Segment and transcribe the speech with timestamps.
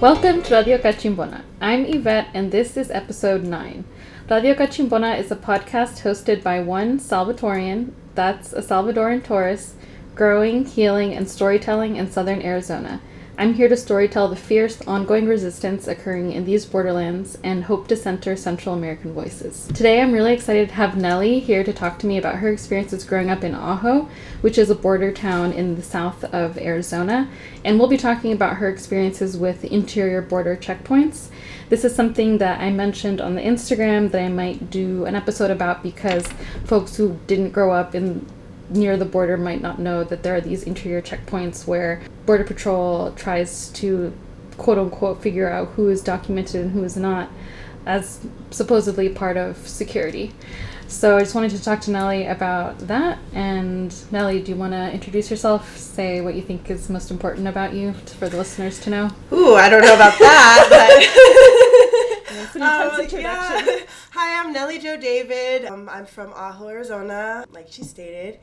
[0.00, 1.42] Welcome to Radio Cachimbona.
[1.60, 3.84] I'm Yvette, and this is episode 9.
[4.30, 9.74] Radio Cachimbona is a podcast hosted by one Salvatorian, that's a Salvadoran tourist,
[10.14, 13.00] growing, healing, and storytelling in southern Arizona.
[13.40, 17.94] I'm here to storytell the fierce, ongoing resistance occurring in these borderlands and hope to
[17.94, 19.68] center Central American voices.
[19.68, 23.04] Today, I'm really excited to have Nellie here to talk to me about her experiences
[23.04, 24.08] growing up in Ajo,
[24.40, 27.30] which is a border town in the south of Arizona,
[27.64, 31.28] and we'll be talking about her experiences with interior border checkpoints.
[31.68, 35.52] This is something that I mentioned on the Instagram that I might do an episode
[35.52, 36.26] about because
[36.64, 38.26] folks who didn't grow up in
[38.70, 43.12] near the border might not know that there are these interior checkpoints where Border Patrol
[43.12, 44.12] tries to
[44.56, 47.30] quote unquote figure out who is documented and who is not
[47.86, 50.32] as supposedly part of security.
[50.88, 53.18] So I just wanted to talk to Nellie about that.
[53.34, 55.76] And Nellie, do you want to introduce yourself?
[55.76, 59.10] Say what you think is most important about you for the listeners to know.
[59.30, 61.64] Ooh, I don't know about that, but
[62.40, 63.66] It's an intense Um, introduction.
[63.66, 63.78] yeah.
[64.12, 65.64] Hi, I'm Nellie Jo David.
[65.66, 68.38] Um, I'm from Ajo, Arizona, like she stated,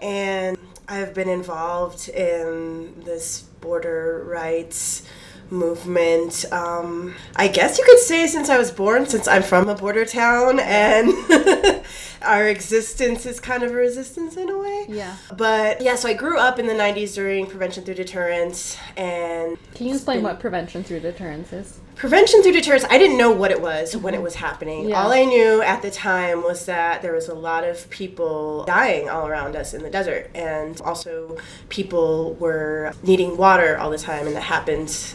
[0.00, 0.56] and
[0.88, 5.02] I've been involved in this border rights
[5.50, 6.44] movement.
[6.50, 10.04] Um, I guess you could say since I was born, since I'm from a border
[10.04, 11.10] town, and
[12.22, 14.86] our existence is kind of a resistance in a way.
[14.88, 15.14] Yeah.
[15.36, 19.86] But yeah, so I grew up in the 90s during prevention through deterrence, and Can
[19.88, 21.80] you explain what prevention through deterrence is?
[21.96, 24.90] Prevention through deterrence, I didn't know what it was when it was happening.
[24.90, 25.02] Yeah.
[25.02, 29.08] All I knew at the time was that there was a lot of people dying
[29.08, 30.30] all around us in the desert.
[30.34, 31.38] And also,
[31.70, 35.14] people were needing water all the time, and that happened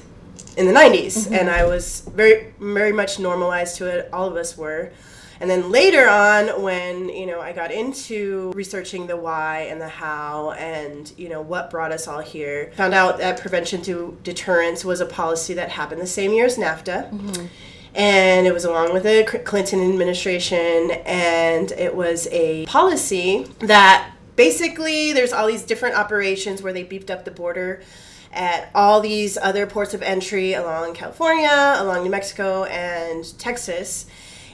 [0.58, 1.06] in the 90s.
[1.06, 1.34] Mm-hmm.
[1.36, 4.10] And I was very, very much normalized to it.
[4.12, 4.92] All of us were.
[5.42, 9.88] And then later on, when you know I got into researching the why and the
[9.88, 14.86] how, and you know what brought us all here, found out that prevention through deterrence
[14.86, 17.46] was a policy that happened the same year as NAFTA, mm-hmm.
[17.96, 25.12] and it was along with the Clinton administration, and it was a policy that basically
[25.12, 27.82] there's all these different operations where they beefed up the border
[28.32, 34.06] at all these other ports of entry along California, along New Mexico, and Texas.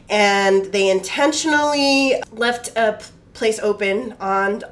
[0.09, 3.01] And they intentionally left a
[3.33, 4.63] place open on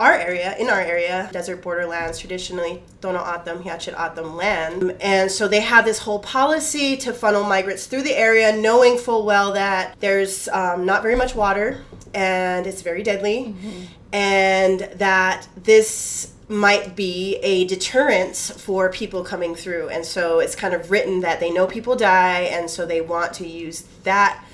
[0.00, 4.96] our area, in our area, desert borderlands, traditionally Tohono O'odham, Hia-Ced O'odham land.
[5.00, 9.26] And so they had this whole policy to funnel migrants through the area, knowing full
[9.26, 11.82] well that there's um, not very much water
[12.14, 13.54] and it's very deadly,
[14.12, 19.88] and that this might be a deterrence for people coming through.
[19.90, 23.34] And so it's kind of written that they know people die, and so they want
[23.34, 24.44] to use that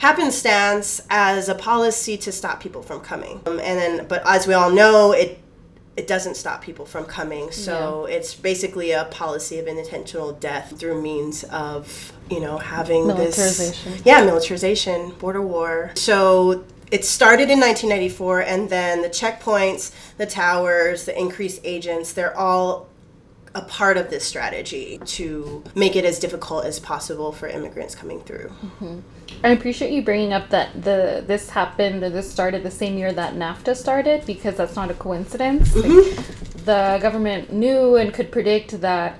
[0.00, 3.40] happenstance as a policy to stop people from coming.
[3.46, 5.38] Um, and then, but as we all know, it
[5.96, 7.50] it doesn't stop people from coming.
[7.50, 13.92] So it's basically a policy of intentional death through means of you know having Militarization.
[13.92, 15.92] this yeah militarization, border war.
[15.94, 16.64] So.
[16.90, 22.88] It started in 1994, and then the checkpoints, the towers, the increased agents, they're all
[23.54, 28.20] a part of this strategy to make it as difficult as possible for immigrants coming
[28.22, 28.52] through.
[29.42, 33.12] I appreciate you bringing up that the this happened or this started the same year
[33.12, 35.70] that NAFTA started because that's not a coincidence.
[35.74, 36.64] Mm-hmm.
[36.64, 39.18] the government knew and could predict that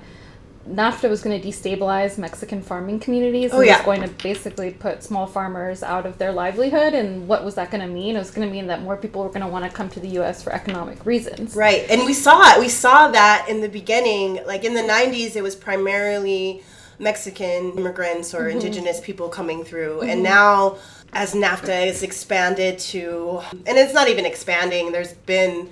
[0.69, 3.77] NAFTA was going to destabilize Mexican farming communities and Oh, yeah.
[3.77, 6.93] was going to basically put small farmers out of their livelihood.
[6.93, 8.15] And what was that going to mean?
[8.15, 9.99] It was going to mean that more people were going to want to come to
[9.99, 10.43] the U.S.
[10.43, 11.55] for economic reasons.
[11.55, 11.89] Right.
[11.89, 12.59] And we saw it.
[12.59, 14.39] We saw that in the beginning.
[14.45, 16.61] Like in the 90s, it was primarily
[17.01, 18.57] Mexican immigrants or mm-hmm.
[18.57, 20.01] indigenous people coming through.
[20.01, 20.23] And mm-hmm.
[20.23, 20.77] now,
[21.13, 25.69] as NAFTA is expanded to, and it's not even expanding, there's been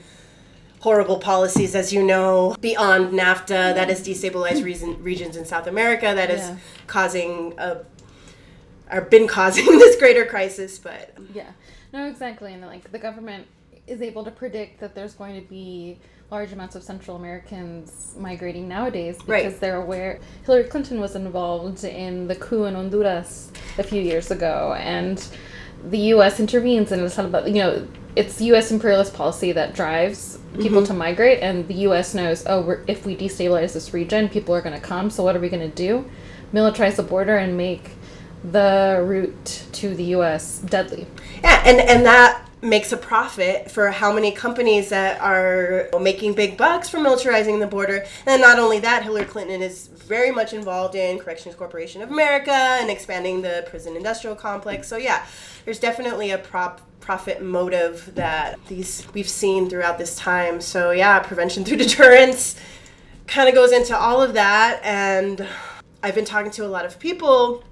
[0.80, 3.90] horrible policies, as you know, beyond NAFTA that mm-hmm.
[3.90, 6.58] has destabilized reason, regions in South America that is Yeah.
[6.88, 7.78] causing a,
[8.92, 10.80] or been causing this greater crisis.
[10.80, 11.52] But Yeah.
[11.94, 12.54] No, exactly.
[12.54, 13.48] And like the government
[13.90, 16.00] is able to predict that there's going to be
[16.32, 19.60] large amounts of Central Americans migrating nowadays because Right.
[19.60, 24.76] they're aware Hillary Clinton was involved in the coup in Honduras a few years ago
[24.80, 25.26] and
[25.90, 30.38] the US intervenes and it's all about you know it's US imperialist policy that drives
[30.54, 30.86] people mm-hmm.
[30.86, 34.62] to migrate and the US knows oh we're, if we destabilize this region people are
[34.62, 36.06] going to come so what are we going to do?
[36.54, 37.92] Militarize the border and make
[38.44, 41.08] the route to the US deadly.
[41.44, 46.58] Yeah, and and that makes a profit for how many companies that are making big
[46.58, 48.06] bucks from militarizing the border.
[48.26, 52.52] And not only that, Hillary Clinton is very much involved in Corrections Corporation of America
[52.52, 54.88] and expanding the prison industrial complex.
[54.88, 55.26] So yeah,
[55.66, 60.60] there's definitely a prop profit motive that these we've seen throughout this time.
[60.60, 62.56] So yeah, prevention through deterrence
[63.26, 65.48] kind of goes into all of that and
[66.02, 67.64] I've been talking to a lot of people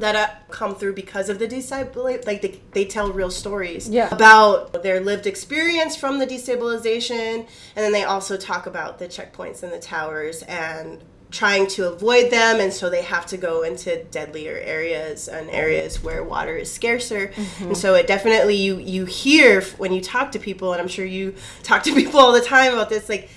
[0.00, 2.26] that come through because of the destabilization.
[2.26, 4.08] Like they, they tell real stories Yeah.
[4.12, 7.46] about their lived experience from the destabilization, and
[7.84, 12.58] then they also talk about the checkpoints and the towers and trying to avoid them
[12.58, 17.28] and so they have to go into deadlier areas and areas where water is scarcer
[17.28, 17.64] mm-hmm.
[17.64, 21.04] and so it definitely you you hear when you talk to people and i'm sure
[21.04, 23.28] you talk to people all the time about this like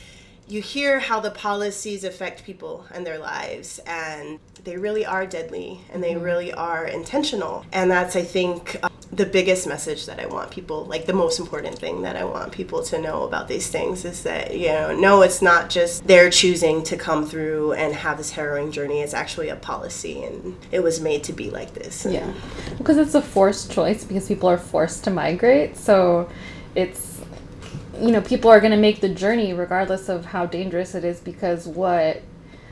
[0.51, 5.79] you hear how the policies affect people and their lives and they really are deadly
[5.93, 7.65] and they really are intentional.
[7.71, 11.39] And that's i think uh, the biggest message that i want people like the most
[11.39, 14.95] important thing that i want people to know about these things is that you know
[14.95, 19.01] no it's not just they're choosing to come through and have this harrowing journey.
[19.01, 22.05] It's actually a policy and it was made to be like this.
[22.05, 22.31] Yeah,
[22.77, 25.77] because it's a forced choice because people are forced to migrate.
[25.77, 26.29] So
[26.75, 27.21] it's,
[28.01, 31.19] you know, people are going to make the journey regardless of how dangerous it is
[31.19, 32.21] because what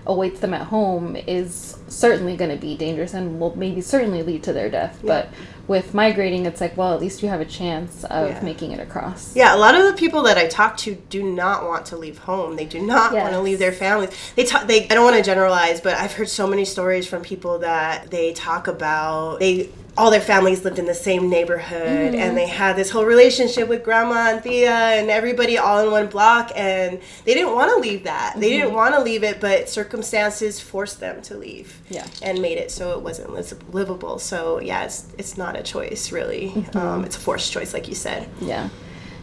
[0.06, 4.42] awaits them at home is certainly going to be dangerous and will maybe certainly lead
[4.44, 5.00] to their death.
[5.04, 5.30] But
[5.70, 8.42] with migrating, it's like, well, at least you have a chance of Yeah.
[8.42, 9.36] making it across.
[9.36, 12.18] Yeah, a lot of the people that I talk to do not want to leave
[12.18, 12.56] home.
[12.56, 14.10] They do not want to leave their families.
[14.36, 14.68] They talk.
[14.68, 14.86] They.
[14.90, 18.34] I don't want to generalize, but I've heard so many stories from people that they
[18.34, 19.70] talk about they.
[19.98, 22.36] All their families lived in the same neighborhood, and mm-hmm.
[22.36, 26.54] they had this whole relationship with grandma and Thea and everybody all in one block,
[26.56, 28.36] and they didn't want to leave that.
[28.38, 28.78] They didn't mm-hmm.
[28.78, 32.06] want to leave it, but circumstances forced them to leave Yeah.
[32.22, 34.20] and made it so it wasn't livable.
[34.20, 36.66] So yeah, it's it's not a choice really.
[36.74, 38.28] Um, it's a forced choice, like you said.
[38.42, 38.70] Yeah.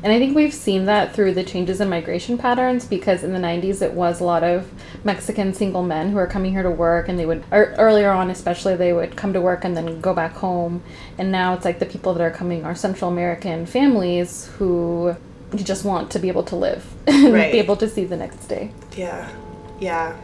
[0.03, 3.39] And I think we've seen that through the changes in migration patterns because in the
[3.39, 4.71] 90s it was a lot of
[5.05, 8.31] Mexican single men who are coming here to work and they would, or earlier on
[8.31, 10.83] especially, they would come to work and then go back home.
[11.19, 15.17] And now it's like the people that are coming are Central American families who
[15.57, 17.51] just want to be able to live and Right.
[17.51, 18.73] be able to see the next day.
[18.97, 19.29] Yeah,
[19.81, 20.15] yeah.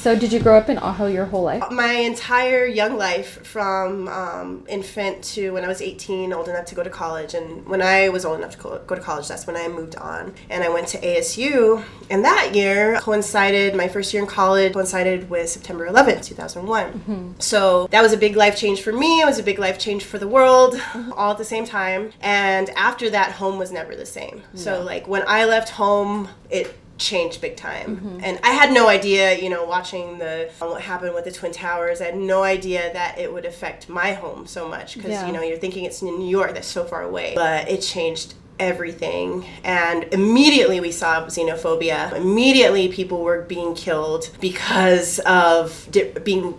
[0.00, 1.62] So did you grow up in Ajo your whole life?
[1.70, 6.74] My entire young life, from um, infant to when I was 18, old enough to
[6.74, 9.56] go to college, and when I was old enough to go to college, that's when
[9.56, 10.34] I moved on.
[10.48, 15.28] And I went to ASU, and that year coincided, my first year in college coincided
[15.28, 17.34] with September 11th, 2001.
[17.38, 20.04] So that was a big life change for me, it was a big life change
[20.04, 20.80] for the world,
[21.14, 22.12] all at the same time.
[22.22, 24.44] And after that, home was never the same.
[24.54, 27.96] So, like, when I left home, it changed big time.
[27.96, 28.20] Mm-hmm.
[28.22, 31.52] And i had no idea you know watching the uh, what happened with the twin
[31.52, 35.26] towers i had no idea that it would affect my home so much because Yeah.
[35.26, 37.32] you know you're thinking it's in new york that's so far away.
[37.34, 39.46] But it changed everything.
[39.64, 42.12] And immediately we saw xenophobia.
[42.12, 46.54] Immediately people were being killed because of di- being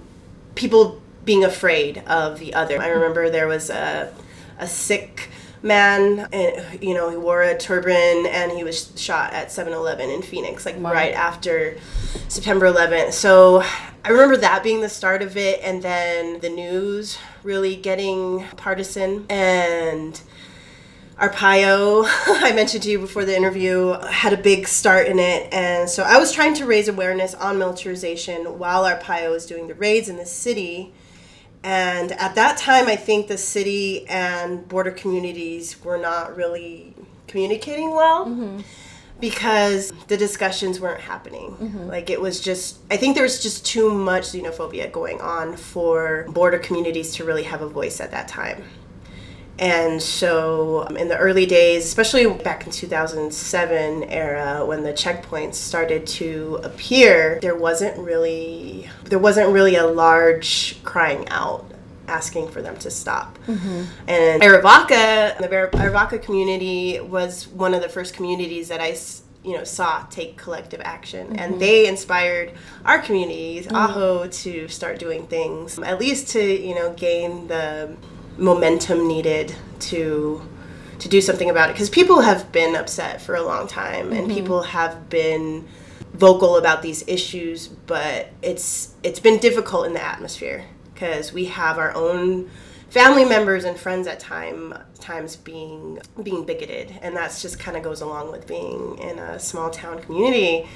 [0.55, 2.81] people being afraid of the other.
[2.81, 4.11] I remember there was a,
[4.57, 5.29] a sick
[5.63, 10.22] man and you know he wore a turban and he was shot at 7-eleven in
[10.22, 10.91] phoenix like Wow.
[10.91, 11.77] right after
[12.27, 13.62] september 11th so
[14.03, 19.25] i remember that being the start of it and then the news really getting partisan
[19.30, 20.22] and
[21.20, 25.53] Arpaio, I mentioned to you before the interview, had a big start in it.
[25.53, 29.75] And so I was trying to raise awareness on militarization while Arpaio was doing the
[29.75, 30.94] raids in the city.
[31.63, 36.96] And at that time, I think the city and border communities were not really
[37.27, 38.62] communicating well mm-hmm.
[39.20, 41.51] because the discussions weren't happening.
[41.51, 41.88] Mm-hmm.
[41.88, 46.25] Like it was just, I think there was just too much xenophobia going on for
[46.30, 48.63] border communities to really have a voice at that time.
[49.62, 55.53] And so, um, in the early days, especially back in 2007 era, when the checkpoints
[55.53, 61.72] started to appear, there wasn't really there wasn't really a large crying out
[62.08, 63.38] asking for them to stop.
[63.46, 63.84] Mm-hmm.
[64.08, 69.56] And Arivaca, the Arivaca community was one of the first communities that I s- you
[69.56, 71.36] know saw take collective action.
[71.36, 71.60] And mm-hmm.
[71.60, 72.53] they inspired
[72.84, 73.75] our communities mm-hmm.
[73.75, 77.96] Ajo to start doing things at least to you know gain the
[78.38, 80.41] momentum needed to
[81.00, 81.73] to do something about it.
[81.73, 84.35] Because people have been upset for a long time and mm-hmm.
[84.35, 85.67] people have been
[86.13, 91.77] vocal about these issues but it's it's been difficult in the atmosphere because we have
[91.77, 92.50] our own
[92.89, 97.83] family members and friends at time times being being bigoted and that's just kind of
[97.83, 100.67] goes along with being in a small town community.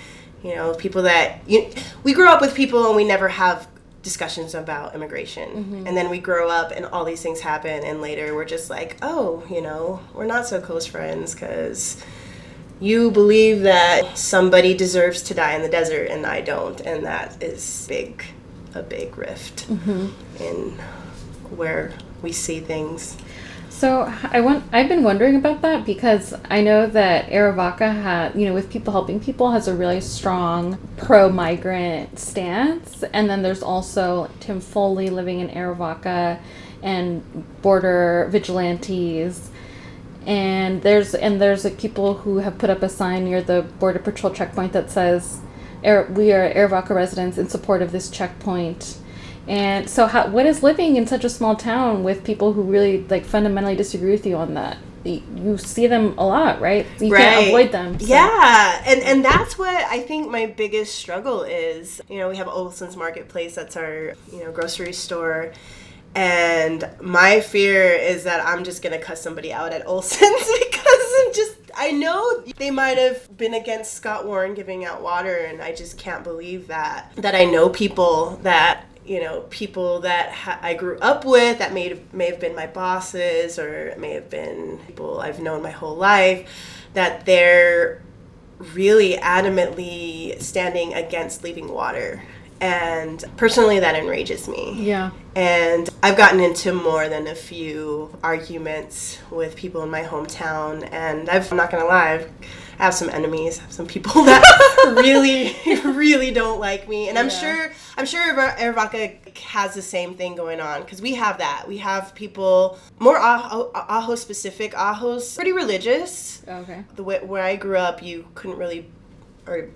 [0.41, 1.69] You know people that you,
[2.03, 3.67] we grow up with people and we never have
[4.05, 5.49] discussions about immigration.
[5.49, 5.87] Mm-hmm.
[5.87, 8.97] And then we grow up and all these things happen and later we're just like
[9.01, 12.03] oh you know we're not so close friends because
[12.79, 17.41] you believe that somebody deserves to die in the desert and i don't and that
[17.41, 18.23] is big
[18.75, 20.07] a big rift mm-hmm.
[20.43, 20.71] in
[21.55, 23.17] where we see things
[23.75, 28.47] So I want I've been wondering about that because I know that Arivaca had you
[28.47, 33.61] know with people helping people has a really strong pro migrant stance, and then there's
[33.61, 36.39] also Tim Foley living in Arivaca,
[36.81, 37.21] and
[37.61, 39.49] border vigilantes,
[40.25, 43.99] and there's and there's like people who have put up a sign near the border
[43.99, 45.41] patrol checkpoint that says,
[45.83, 48.99] "We are Arivaca residents in support of this checkpoint."
[49.47, 53.03] And so, how, what is living in such a small town with people who really
[53.03, 54.77] like fundamentally disagree with you on that?
[55.03, 56.87] You see them a lot, right?
[56.99, 57.21] You right.
[57.21, 57.99] can't avoid them.
[57.99, 58.07] so.
[58.07, 62.01] Yeah, and and that's what I think my biggest struggle is.
[62.09, 63.53] You know, we have Olson's Marketplace.
[63.53, 65.53] That's our you know grocery store.
[66.15, 71.33] And my fear is that I'm just gonna cuss somebody out at Olson's because I'm
[71.33, 75.75] just I know they might have been against Scott Warren giving out water, and I
[75.75, 80.73] just can't believe that that I know people that you know people that ha- I
[80.73, 84.79] grew up with that may have, may have been my bosses or may have been
[84.87, 86.49] people I've known my whole life
[86.93, 88.01] that they're
[88.73, 92.23] really adamantly standing against leaving water.
[92.61, 94.75] And personally that enrages me.
[94.81, 95.11] Yeah.
[95.35, 100.87] and I've gotten into more than a few arguments with people in my hometown.
[100.91, 102.31] And I've, I'm not gonna lie I've,
[102.79, 105.55] I have some enemies I have some people that really
[105.85, 107.39] really don't like me and I'm Yeah.
[107.41, 108.55] sure I'm sure Ira-
[109.43, 113.71] has the same thing going on because we have that we have people more Ajo,
[113.73, 116.83] Ajo specific Ajo's pretty religious oh, Okay.
[116.95, 118.89] the way where I grew up, you couldn't really,
[119.47, 119.71] or it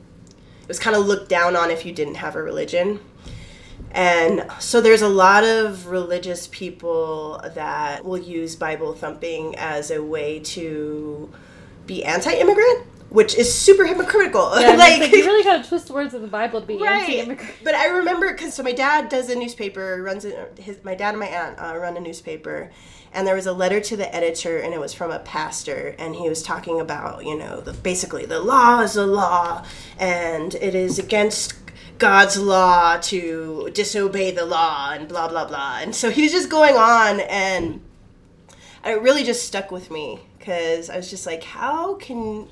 [0.68, 3.00] was kind of looked down on if you didn't have a religion.
[3.91, 10.01] And so there's a lot of religious people that will use Bible thumping as a
[10.03, 11.32] way to
[11.89, 14.51] be anti-immigrant, which is super hypocritical.
[14.60, 17.51] Yeah, like, like you really gotta twist the words of the Bible to be anti-immigrant.
[17.63, 21.10] but I remember because so my dad does a newspaper, runs a, his my dad
[21.10, 22.72] and my aunt uh, run a newspaper,
[23.12, 26.15] and there was a letter to the editor, and it was from a pastor, and
[26.15, 29.65] he was talking about you know the basically the law is the law,
[29.98, 31.55] and it is against
[31.98, 36.50] God's law to disobey the law, and blah blah blah, and so he was just
[36.50, 37.81] going on, and
[38.86, 40.19] it really just stuck with me
[40.50, 42.48] because I was just like, how can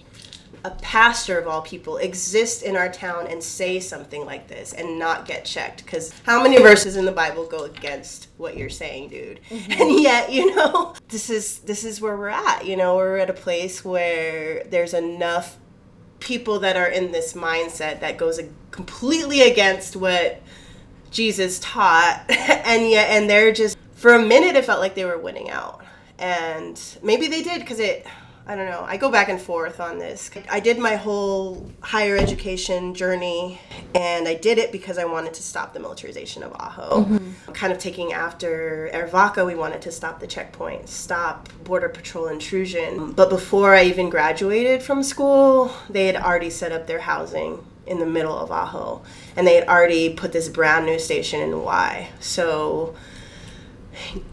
[0.63, 4.99] a pastor of all people exist in our town and say something like this and
[4.99, 5.83] not get checked?
[5.83, 9.39] Because how many verses in the bible go against what you're saying dude?
[9.49, 9.81] Mm-hmm.
[9.81, 12.97] And yet you know this is this is where we're at you know?
[12.97, 15.57] We're at a place where there's enough
[16.19, 20.41] people that are in this mindset that goes a- completely against what
[21.09, 25.17] jesus taught and yet and they're just for a minute it felt like they were
[25.17, 25.83] winning out
[26.19, 28.05] and maybe they did because it
[28.47, 30.31] i don't know i go back and forth on this.
[30.49, 33.59] I did my whole higher education journey
[33.93, 37.05] and i did it because i wanted to stop the militarization of Ajo.
[37.05, 37.51] Mm-hmm.
[37.51, 43.11] Kind of taking after Arivaca we wanted to stop the checkpoints stop border patrol intrusion.
[43.11, 47.99] But before i even graduated from school they had already set up their housing in
[47.99, 49.01] the middle of Ajo.
[49.35, 52.09] And they had already put this brand new station in Why.
[52.19, 52.95] So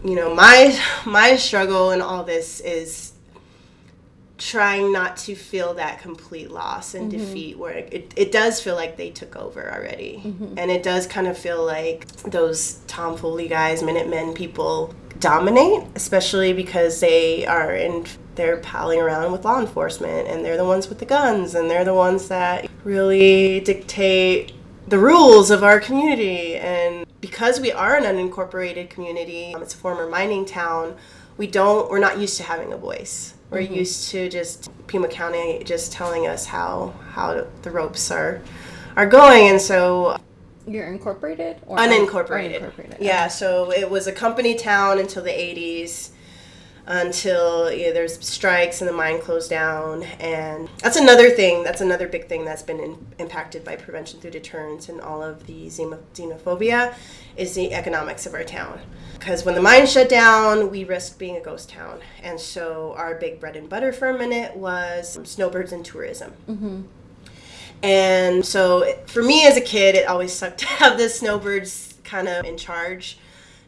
[0.03, 3.13] you know my my struggle in all this is
[4.37, 7.19] trying not to feel that complete loss and mm-hmm.
[7.19, 10.21] defeat where it, it does feel like they took over already.
[10.25, 10.55] Mm-hmm.
[10.57, 16.51] And it does kind of feel like those Tim Foley guys minutemen people dominate especially
[16.51, 18.05] because they are in
[18.35, 21.85] they're palling around with law enforcement and they're the ones with the guns and they're
[21.85, 24.51] the ones that really dictate
[24.87, 26.55] the rules of our community.
[26.55, 30.95] And because we are an unincorporated community um, it's a former mining town
[31.37, 33.33] we don't we're not used to having a voice.
[33.49, 38.41] We're used to just pima county just telling us how how the ropes are
[38.95, 39.49] are going.
[39.49, 40.17] And so
[40.67, 42.61] You're incorporated or unincorporated.
[42.61, 42.97] unincorporated?
[42.99, 46.09] Yeah, so it was a company town until the 80s,
[46.87, 50.03] until yeah, there's strikes and the mine closed down.
[50.19, 54.31] And that's another thing, that's another big thing that's been in, impacted by prevention through
[54.31, 56.93] deterrence and all of the xenophobia
[57.35, 58.79] is the economics of our town.
[59.13, 62.01] Because when the mine shut down, we risked being a ghost town.
[62.21, 66.33] And so our big bread and butter for a minute was snowbirds and tourism.
[66.47, 66.81] Mm-hmm.
[67.81, 72.27] And so for me as a kid, it always sucked to have the snowbirds kind
[72.27, 73.17] of in charge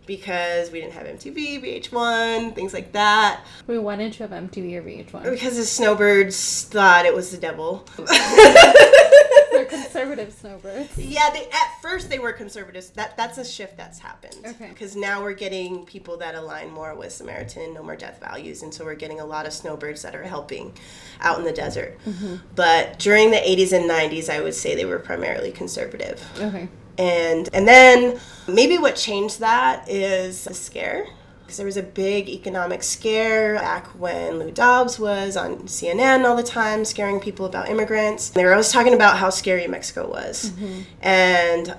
[0.07, 3.41] because we didn't have MTV, VH1, things like that.
[3.67, 5.31] We wanted didn't have MTV or VH1?
[5.31, 7.85] Because the snowbirds thought it was the devil.
[7.97, 10.97] They're conservative snowbirds.
[10.97, 12.91] yeah, they, at first they were conservatives.
[12.91, 14.37] That that's a shift that's happened.
[14.45, 14.69] Okay.
[14.69, 18.61] Because now we're getting people that align more with Samaritan and No More Death values,
[18.61, 20.73] and so we're getting a lot of snowbirds that are helping
[21.21, 21.97] out in the desert.
[22.05, 22.35] Mm-hmm.
[22.55, 26.23] But during the 80s and 90s, I would say they were primarily conservative.
[26.39, 26.69] Okay.
[26.97, 31.07] And and then maybe what changed that is the scare
[31.47, 36.35] because There was a big economic scare back when Lou Dobbs was on CNN all
[36.35, 38.31] the time, scaring people about immigrants.
[38.31, 40.49] They were always talking about how scary Mexico was.
[40.49, 40.81] Mm-hmm.
[41.01, 41.77] And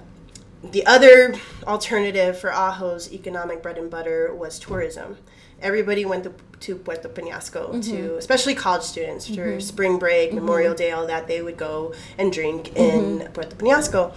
[0.64, 1.34] the other
[1.66, 5.18] alternative for Ajo's economic bread and butter was tourism.
[5.60, 8.16] Everybody went to, to Puerto Peñasco to, mm-hmm.
[8.16, 9.60] especially college students, for mm-hmm.
[9.60, 11.28] spring break, Memorial Day, all that.
[11.28, 14.14] They would go and drink in Puerto Peñasco.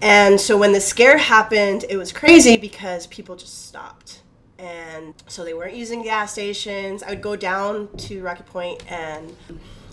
[0.00, 4.22] And so when the scare happened, it was crazy because people just stopped.
[4.58, 7.02] And so they weren't using gas stations.
[7.02, 9.36] I would go down to Rocky Point and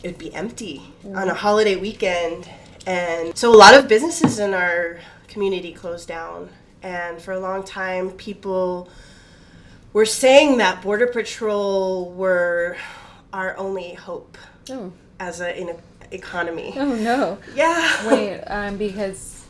[0.04, 0.82] it would be empty
[1.14, 2.50] on a holiday weekend.
[2.88, 6.50] And so a lot of businesses in our community closed down.
[6.84, 8.90] And for a long time, people
[9.94, 12.78] were saying that Border Patrol were
[13.34, 14.38] our only hope
[14.70, 15.76] Oh, as a in
[16.12, 16.74] economy.
[16.78, 17.38] oh no.
[17.56, 18.08] Yeah.
[18.10, 19.45] Wait, um, because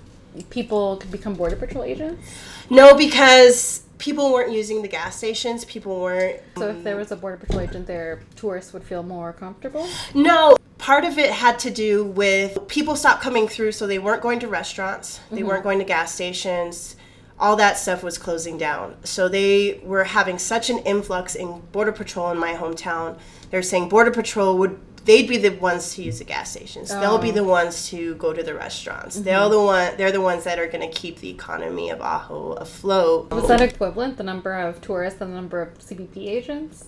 [0.49, 2.21] people could become border patrol agents.
[2.69, 5.65] No, because people weren't using the gas stations.
[5.65, 6.41] People weren't.
[6.57, 9.87] So if there was a border patrol agent there, tourists would feel more comfortable.
[10.13, 14.21] No, part of it had to do with people stopped coming through, so they weren't
[14.21, 15.19] going to restaurants.
[15.29, 15.47] They mm-hmm.
[15.47, 16.95] weren't going to gas stations.
[17.37, 18.95] All that stuff was closing down.
[19.03, 23.17] So they were having such an influx in Border Patrol in my hometown.
[23.51, 24.79] They're saying Border Patrol would.
[25.05, 26.89] They'd be the ones to use the gas stations.
[26.89, 27.33] They'll be Oh.
[27.33, 29.15] the ones to go to the restaurants.
[29.15, 29.25] Mm-hmm.
[29.25, 29.97] They're the one.
[29.97, 33.29] They're the ones that are going to keep the economy of Ajo afloat.
[33.31, 36.85] Was that equivalent, the number of tourists and the number of CBP agents?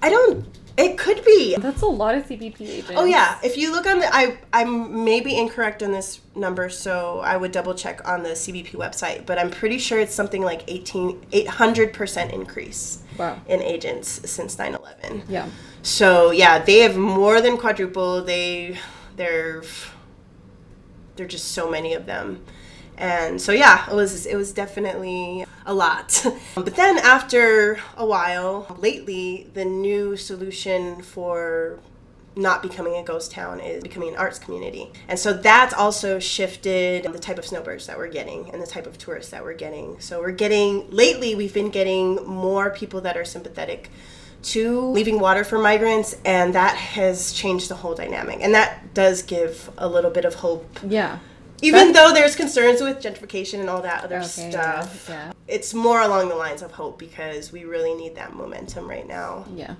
[0.00, 0.46] I don't.
[0.76, 1.56] It could be.
[1.56, 2.92] That's a lot of CBP agents.
[2.94, 7.18] Oh yeah, if you look on the, I I'm maybe incorrect on this number, so
[7.18, 10.62] I would double check on the CBP website, but I'm pretty sure it's something like
[10.68, 13.40] 18 800 percent increase Wow.
[13.48, 15.22] in agents since 9/11.
[15.28, 15.48] Yeah.
[15.82, 18.26] So yeah, they have more than quadrupled.
[18.26, 18.78] They
[19.16, 19.62] they're
[21.16, 22.44] they're just so many of them.
[22.96, 26.24] And so yeah, it was it was definitely a lot.
[26.54, 31.78] But then after a while, lately the new solution for
[32.38, 34.90] not becoming a ghost town is becoming an arts community.
[35.08, 38.86] And so that's also shifted the type of snowbirds that we're getting and the type
[38.86, 39.98] of tourists that we're getting.
[40.00, 43.90] So we're getting lately we've been getting more people that are sympathetic
[44.40, 48.38] to leaving water for migrants and that has changed the whole dynamic.
[48.40, 50.78] And that does give a little bit of hope.
[50.86, 51.18] Yeah.
[51.60, 54.50] Even though there's concerns with gentrification and all that other Okay.
[54.50, 55.06] stuff.
[55.08, 55.32] Yeah.
[55.48, 59.44] It's more along the lines of hope because we really need that momentum right now.
[59.56, 59.74] Yeah.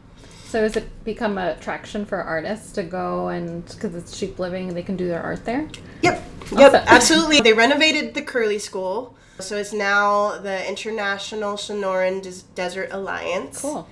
[0.48, 4.72] So has it become a attraction for artists to go and because it's cheap living,
[4.72, 5.68] they can do their art there?
[6.00, 6.24] Yep.
[6.56, 6.84] Yep.
[6.86, 7.42] Absolutely.
[7.42, 9.14] They renovated the Curley School.
[9.40, 13.60] So it's now the International Sonoran Des- Desert Alliance.
[13.60, 13.86] Cool.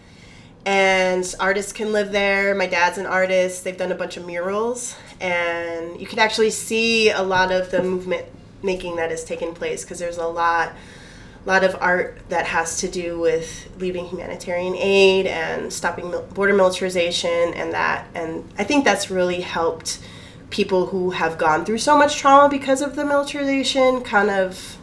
[0.64, 2.54] And artists can live there.
[2.54, 3.62] My dad's an artist.
[3.62, 4.96] They've done a bunch of murals.
[5.20, 8.24] And you can actually see a lot of the movement
[8.62, 10.72] making that has taken place because there's a lot
[11.46, 16.52] lot of art that has to do with leaving humanitarian aid and stopping mil- border
[16.52, 20.00] militarization and that and i think that's really helped
[20.50, 24.76] people who have gone through so much trauma because of the militarization kind of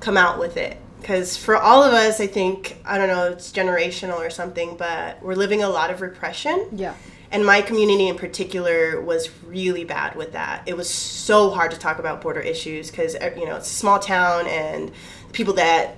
[0.00, 3.52] come out with it because for all of us i think i don't know it's
[3.52, 6.94] generational or something but we're living a lot of repression Yeah.
[7.30, 10.62] and my community in particular was really bad with that.
[10.66, 13.74] It was so hard to talk about border issues because uh, you know it's a
[13.74, 14.90] small town and
[15.32, 15.96] people that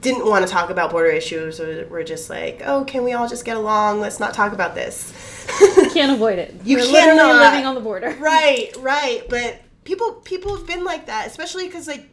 [0.00, 3.28] didn't want to talk about border issues were were just like, oh, can we all
[3.28, 4.00] just get along?
[4.00, 5.12] Let's not talk about this.
[5.76, 6.54] You can't avoid it.
[6.64, 7.50] You We're literally cannot.
[7.52, 8.10] living on the border.
[8.20, 9.22] right, right.
[9.28, 12.08] But people people have been like that, especially because like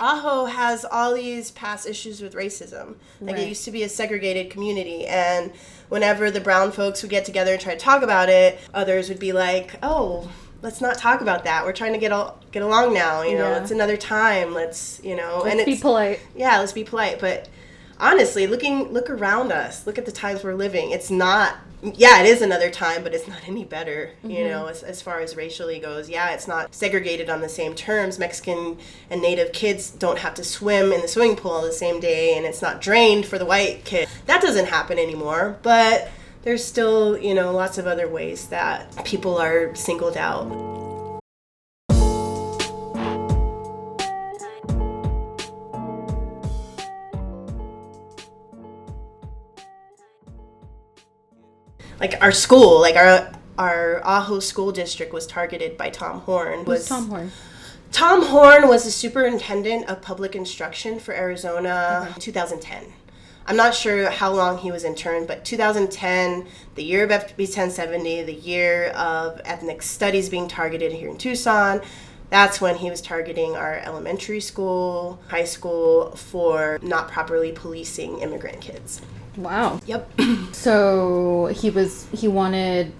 [0.00, 2.96] Ajo has all these past issues with racism.
[3.20, 3.44] Like Right.
[3.44, 5.52] it used to be a segregated community, and
[5.88, 9.18] whenever the brown folks would get together and try to talk about it, others would
[9.18, 11.64] be like, "Oh." Let's not talk about that.
[11.64, 13.22] We're trying to get all, get along now.
[13.22, 13.62] You know, Yeah.
[13.62, 14.54] it's another time.
[14.54, 16.20] Let's, you know, Let's and be polite.
[16.34, 17.48] yeah let's be polite but
[18.00, 22.26] honestly looking look around us look at the times we're living it's not yeah it
[22.26, 24.48] is another time but it's not any better you mm-hmm.
[24.48, 28.18] know as, as far as racially goes yeah it's not segregated on the same terms
[28.18, 28.76] mexican
[29.10, 32.46] and native kids don't have to swim in the swimming pool the same day and
[32.46, 36.08] it's not drained for the white kid that doesn't happen anymore but
[36.42, 40.46] there's still you know lots of other ways that people are singled out
[52.00, 56.60] like our school, like our our Ajo school district was targeted by Tom Horne.
[56.60, 57.32] Who's Was Tom Horne?
[57.90, 62.92] Tom Horne was the superintendent of public instruction for Arizona 2010.
[63.48, 68.24] I'm not sure how long he was interned, but 2010, the year of SB 1070,
[68.24, 71.80] the year of ethnic studies being targeted here in Tucson,
[72.28, 78.60] that's when he was targeting our elementary school, high school for not properly policing immigrant
[78.60, 79.00] kids.
[79.36, 79.80] Wow.
[79.86, 80.10] Yep.
[80.52, 82.92] So he was he wanted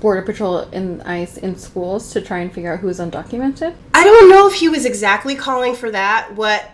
[0.00, 3.74] border patrol and ICE in schools to try and figure out who was undocumented.
[3.94, 6.34] I don't know if he was exactly calling for that.
[6.34, 6.70] What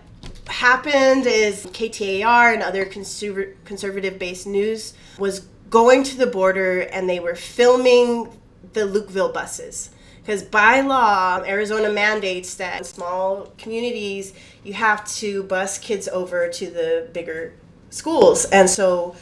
[0.49, 7.09] happened is KTAR and other conserv- conservative based news was going to the border and
[7.09, 8.29] they were filming
[8.73, 9.91] the Lukeville buses.
[10.23, 14.33] Because by law, Arizona mandates that in small communities,
[14.65, 17.53] you have to bus kids over to the bigger
[17.91, 18.45] schools.
[18.47, 19.15] And so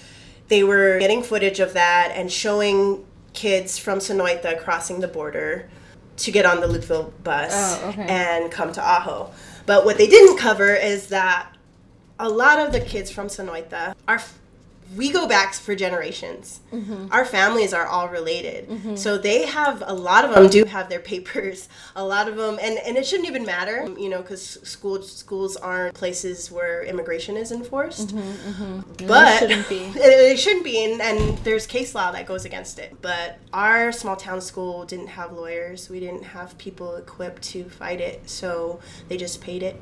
[0.49, 5.69] they were getting footage of that and showing kids from Sonoita crossing the border
[6.17, 8.07] to get on the Lukeville bus Oh, okay.
[8.09, 9.31] and come to Ajo.
[9.67, 11.51] But what they didn't cover is that
[12.19, 14.23] a lot of the kids from Sonoita are
[14.97, 16.61] we go back for generations.
[16.73, 17.07] Mm-hmm.
[17.11, 18.69] Our families are all related.
[18.69, 18.97] Mm-hmm.
[18.97, 21.69] So they have a lot of them do have their papers.
[21.97, 25.57] A lot of them and and it shouldn't even matter, you know, cuz school schools
[25.57, 28.15] aren't places where immigration is enforced.
[28.15, 29.85] Mm-hmm, but shouldn't be.
[30.05, 32.97] It, it shouldn't be and, and there's case law that goes against it.
[33.01, 35.89] But our small town school didn't have lawyers.
[35.89, 38.29] We didn't have people equipped to fight it.
[38.29, 39.81] So they just paid it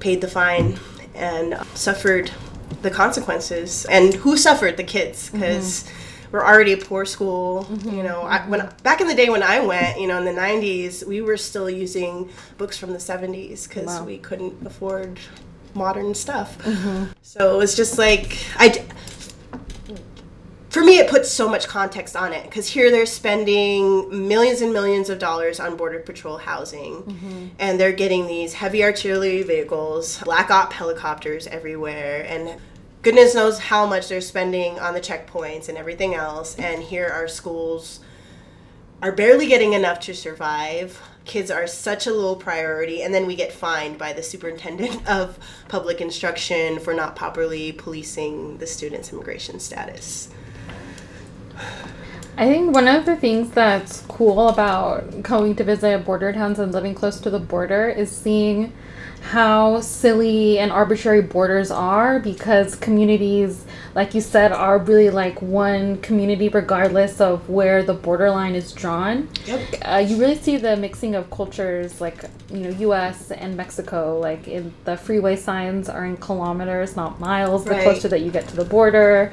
[0.00, 0.78] paid the fine
[1.14, 2.30] and suffered
[2.82, 3.86] the consequences.
[3.86, 4.76] And who suffered?
[4.76, 5.40] The kids, mm-hmm.
[5.40, 5.90] because
[6.32, 7.64] we're already a poor school.
[7.64, 7.96] Mm-hmm.
[7.96, 8.50] You know, I, mm-hmm.
[8.50, 11.36] when back in the day when I went, you know, in the '90s, we were
[11.36, 14.04] still using books from the '70s because Wow.
[14.04, 15.20] we couldn't afford
[15.74, 16.56] modern stuff.
[17.22, 18.84] So it was just like I.
[20.74, 24.72] For me, it puts so much context on it because here they're spending millions and
[24.72, 27.46] millions of dollars on Border Patrol housing, mm-hmm.
[27.60, 32.60] and they're getting these heavy artillery vehicles, Black Op helicopters everywhere, and
[33.02, 36.56] goodness knows how much they're spending on the checkpoints and everything else.
[36.56, 38.00] And here our schools
[39.00, 41.00] are barely getting enough to survive.
[41.24, 45.38] Kids are such a low priority, and then we get fined by the superintendent of
[45.68, 50.30] public instruction for not properly policing the students' immigration status.
[52.36, 56.72] I think one of the things that's cool about going to visit border towns and
[56.72, 58.72] living close to the border is seeing
[59.30, 63.64] how silly and arbitrary borders are because communities,
[63.94, 69.28] like you said, are really like one community regardless of where the borderline is drawn.
[69.46, 69.60] Yep.
[69.82, 73.30] Uh, you really see the mixing of cultures, like you know, U.S.
[73.30, 74.18] and Mexico.
[74.18, 77.64] Like in the freeway signs are in kilometers, not miles.
[77.64, 77.82] The Right.
[77.82, 79.32] closer that you get to the border,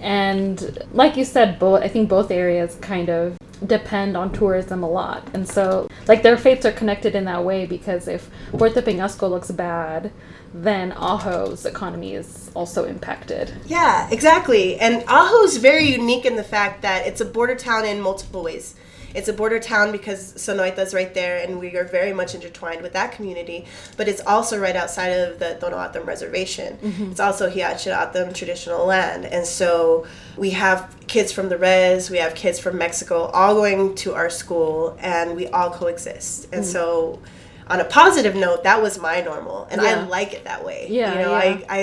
[0.00, 4.88] and like you said, both I think both areas kind of depend on tourism a
[4.88, 9.28] lot, and so like their fates are connected in that way because if Puerto Peñasco
[9.28, 10.12] looks bad,
[10.54, 13.52] then Ajo's economy is also impacted.
[13.66, 14.78] Yeah, exactly.
[14.78, 18.74] And Ajo's very unique in the fact that it's a border town in multiple ways.
[19.14, 22.92] It's a border town because Sonoita's right there, and we are very much intertwined with
[22.92, 23.64] that community.
[23.96, 26.76] But it's also right outside of the Tohono O'odham Reservation.
[26.76, 27.10] Mm-hmm.
[27.12, 32.18] It's also Hia-Ced O'odham traditional land, and so we have kids from the res, we
[32.18, 36.48] have kids from Mexico, all going to our school, and we all coexist.
[36.52, 36.66] And mm.
[36.66, 37.20] so,
[37.68, 40.86] on a positive note, that was my normal, and I like it that way.
[40.90, 41.64] Yeah, you know, yeah.
[41.68, 41.82] I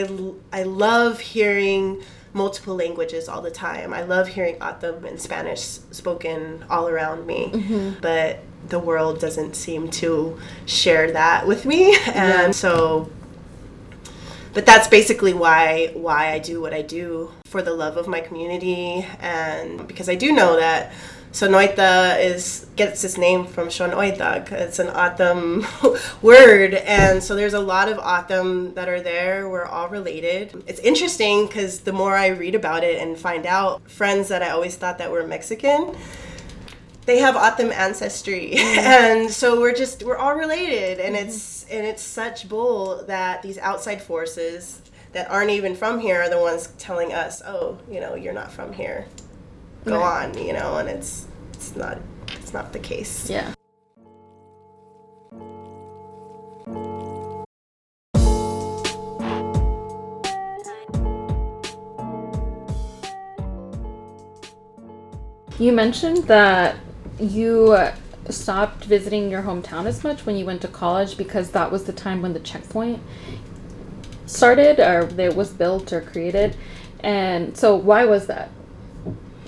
[0.54, 3.94] I, I love hearing multiple languages all the time.
[3.94, 8.00] I love hearing O'odham and Spanish spoken all around me, Mm-hmm.
[8.02, 13.10] but the world doesn't seem to share that with me, and so.
[14.54, 18.20] But that's basically why why I do what I do for the love of my
[18.22, 20.94] community, and because I do know that
[21.34, 24.52] Sonoita is gets its name from Shonoitag.
[24.52, 25.66] It's an O'odham
[26.22, 29.50] word, and so there's a lot of O'odham that are there.
[29.50, 30.64] We're all related.
[30.68, 34.52] It's interesting because the more I read about it and find out, friends that I
[34.52, 35.98] always thought that were Mexican,
[37.08, 38.58] they have O'odham ancestry, mm.
[38.78, 41.28] and so we're just we're all related, and mm-hmm.
[41.28, 44.82] it's and it's such bull that these outside forces
[45.14, 48.52] that aren't even from here are the ones telling us, oh, you know, you're not
[48.52, 49.08] from here
[49.86, 50.26] go Right.
[50.26, 53.30] on, you know, and it's it's not it's not the case.
[53.30, 53.54] Yeah.
[65.60, 66.78] You mentioned that
[67.20, 67.78] you
[68.30, 71.94] stopped visiting your hometown as much when you went to college because that was the
[71.94, 73.02] time when the checkpoint
[74.26, 76.56] started or it was built or created.
[77.02, 78.50] And so, why was that?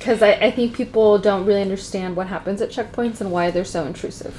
[0.06, 3.66] Because I, I think people don't really understand what happens at checkpoints and why they're
[3.66, 4.36] so intrusive.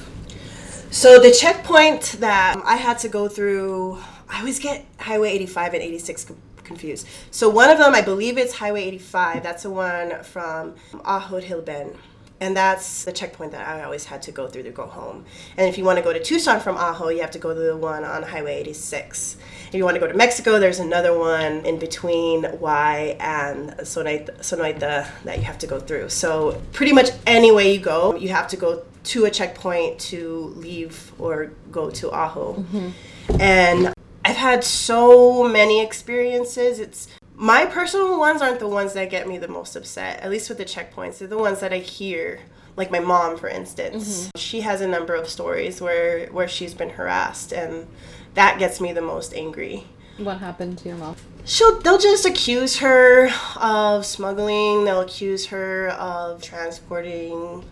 [0.91, 3.99] So the checkpoint that I had to go through,
[4.29, 6.31] I always get Highway 85 and 86
[6.63, 7.05] confused.
[7.31, 9.43] So one of them, I believe it's Highway 85.
[9.43, 11.97] That's the one from Ahod Gila Bend.
[12.39, 15.25] And that's the checkpoint that I always had to go through to go home.
[15.57, 17.59] And if you want to go to Tucson from Ajo, you have to go to
[17.59, 19.37] the one on Highway 86.
[19.69, 24.39] If you want to go to Mexico, there's another one in between Why and Sonoita,
[24.39, 26.09] Sonoita uh, that you have to go through.
[26.09, 30.53] So pretty much any way you go, you have to go to a checkpoint to
[30.57, 32.53] leave or go to Ajo.
[32.53, 33.41] Mm-hmm.
[33.41, 36.79] And I've had so many experiences.
[36.79, 40.49] It's my personal ones aren't the ones that get me the most upset, at least
[40.49, 41.19] with the checkpoints.
[41.19, 42.39] They're the ones that I hear.
[42.75, 44.29] Like my mom, for instance, mm-hmm.
[44.37, 47.87] she has a number of stories where where she's been harassed, and
[48.35, 49.85] that gets me the most angry.
[50.17, 51.15] What happened to your mom?
[51.43, 54.85] She'll they'll just accuse her of smuggling.
[54.85, 57.63] They'll accuse her of transporting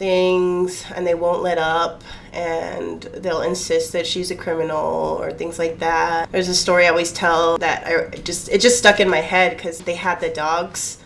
[0.00, 5.58] things and they won't let up and they'll insist that she's a criminal or things
[5.58, 6.32] like that.
[6.32, 9.58] There's a story I always tell that I just it just stuck in my head
[9.58, 10.96] cuz they had the dogs.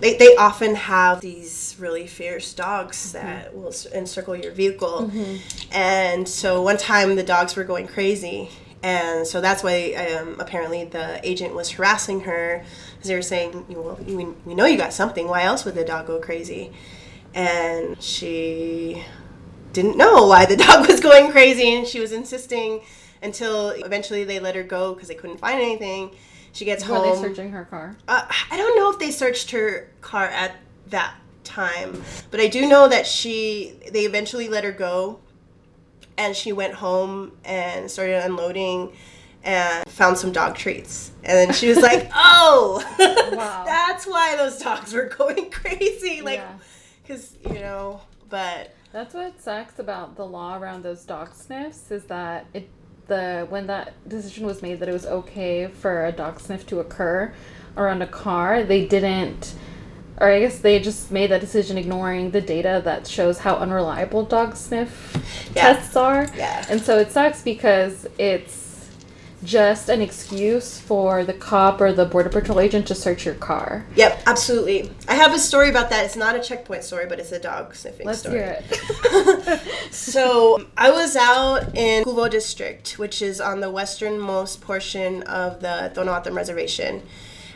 [0.00, 5.10] They, they often have these really fierce dogs that will encircle your vehicle.
[5.72, 8.50] And so one time the dogs were going crazy.
[8.82, 13.64] And so that's why um, apparently the agent was harassing her because they were saying,
[13.68, 15.28] well, we, we know you got something.
[15.28, 16.72] Why else would the dog go crazy?
[17.34, 19.04] And she
[19.72, 22.80] didn't know why the dog was going crazy and she was insisting
[23.22, 26.10] until eventually they let her go because they couldn't find anything
[26.52, 27.96] she gets Were home they searching her car?
[28.08, 30.56] uh, i don't know if they searched her car at
[30.88, 31.14] that
[31.44, 35.18] time but i do know that she they eventually let her go
[36.18, 38.92] and she went home and started unloading
[39.44, 42.84] and found some dog treats and then she was like oh
[43.36, 43.64] Wow.
[43.64, 46.52] that's why those dogs were going crazy like Yeah.
[47.02, 52.04] Because you know but That's what sucks about the law around those dog sniffs is
[52.04, 52.68] that it
[53.08, 56.78] the when that decision was made that it was okay for a dog sniff to
[56.80, 57.34] occur
[57.76, 59.54] around a car, they didn't
[60.20, 64.24] or I guess they just made that decision ignoring the data that shows how unreliable
[64.24, 65.16] dog sniff
[65.54, 65.72] Yeah.
[65.74, 66.28] tests are.
[66.36, 66.64] Yeah.
[66.68, 68.61] And so it sucks because it's
[69.44, 73.84] just an excuse for the cop or the border patrol agent to search your car.
[73.96, 77.32] yep absolutely i have a story about that it's not a checkpoint story but it's
[77.32, 79.60] a dog sniffing Let's story hear it.
[79.90, 85.60] so I was out in Gu Vo district, which is on the westernmost portion of
[85.60, 87.02] the Tohono O'odham reservation.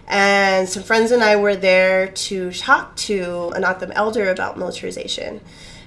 [0.09, 5.41] And some friends and I were there to talk to an O'odham elder about militarization.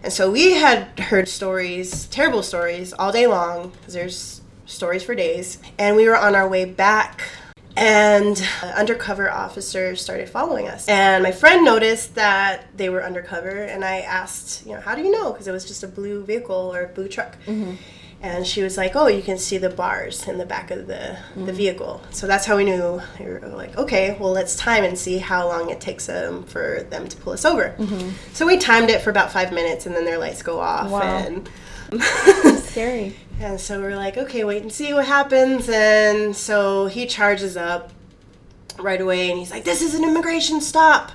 [0.03, 4.38] And so we had heard stories, terrible stories, all day long, because there's
[4.69, 5.57] stories for days.
[5.77, 7.21] And we were on our way back
[7.75, 10.87] and an undercover officer started following us.
[10.87, 15.01] And my friend noticed that they were undercover and i asked you know how do
[15.01, 15.31] you know?
[15.31, 17.37] Because it was just a blue vehicle or a blue truck.
[17.45, 17.75] Mm-hmm.
[18.21, 21.17] And she was like oh you can see the bars in the back of the,
[21.35, 21.51] the mm-hmm.
[21.51, 22.01] vehicle.
[22.11, 23.01] So that's how we knew.
[23.19, 26.85] We were like okay well let's time and see how long it takes them for
[26.89, 27.75] them to pull us over.
[27.77, 28.09] Mm-hmm.
[28.33, 31.01] So we timed it for about five minutes and then their lights go off Wow.
[31.01, 31.49] and
[32.71, 33.15] Scary.
[33.39, 35.67] and so we're like, okay, wait and see what happens.
[35.69, 37.91] And so he charges up
[38.77, 41.11] right away and he's like, this is an immigration stop.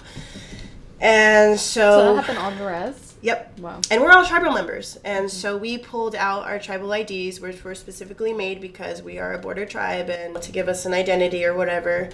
[1.01, 3.15] And So so, that happened on the res?
[3.21, 3.59] yep.
[3.59, 3.81] Wow.
[3.91, 4.99] And we're all tribal members.
[5.05, 9.33] And so we pulled out our tribal IDs, which were specifically made because we are
[9.35, 12.11] a border tribe and to give us an identity or whatever.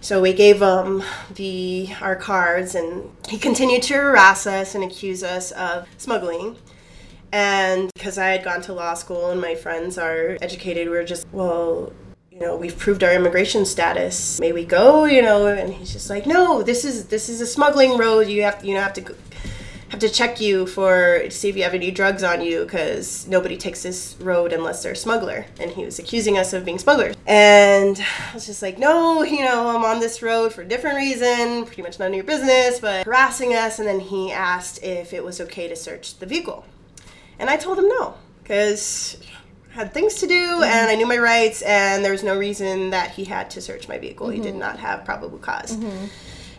[0.00, 1.02] So we gave him
[1.34, 6.56] the our cards, and he continued to harass us and accuse us of smuggling.
[7.34, 11.02] And because I had gone to law school and my friends are educated, we were
[11.02, 11.92] just, well,
[12.30, 14.38] you know, we've proved our immigration status.
[14.38, 15.04] May we go?
[15.04, 18.28] You know, and he's just like, no, this is this is a smuggling road.
[18.28, 19.16] You have you know have to
[19.88, 23.26] have to check you for to see if you have any drugs on you because
[23.26, 25.44] nobody takes this road unless they're a smuggler.
[25.58, 27.16] And he was accusing us of being smugglers.
[27.26, 30.98] And I was just like, no, you know, I'm on this road for a different
[30.98, 33.80] reason, pretty much none of your business, but harassing us.
[33.80, 36.64] And then he asked if it was okay to search the vehicle.
[37.38, 39.16] And I told him no because
[39.70, 40.64] I had things to do mm-hmm.
[40.64, 43.88] and I knew my rights, and there was no reason that he had to search
[43.88, 44.28] my vehicle.
[44.28, 44.60] He did mm-hmm.
[44.60, 46.06] not have probable because mm-hmm.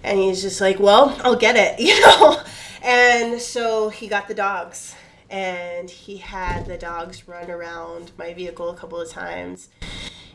[0.05, 2.39] And he's just like, well, I'll get it, you know?
[2.83, 4.95] And so he got the dogs
[5.31, 9.69] and he had the dogs run around my vehicle a couple of times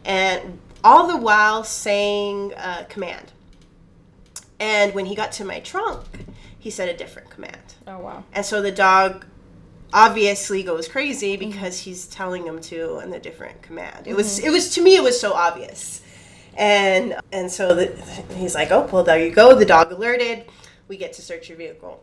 [0.04, 3.32] and all the while saying uh, command.
[4.58, 6.04] And when he got to my trunk,
[6.58, 7.74] he said a different command.
[7.86, 8.24] Oh wow.
[8.32, 9.24] And so the dog
[9.92, 11.50] obviously goes crazy mm-hmm.
[11.50, 14.06] because he's telling him to in a different command.
[14.06, 14.48] It was mm-hmm.
[14.48, 16.02] it was to me it was so obvious.
[16.56, 17.86] And and so the,
[18.34, 19.54] he's like, "Oh, well there you go.
[19.54, 20.44] The dog alerted.
[20.88, 22.02] We get to search your vehicle."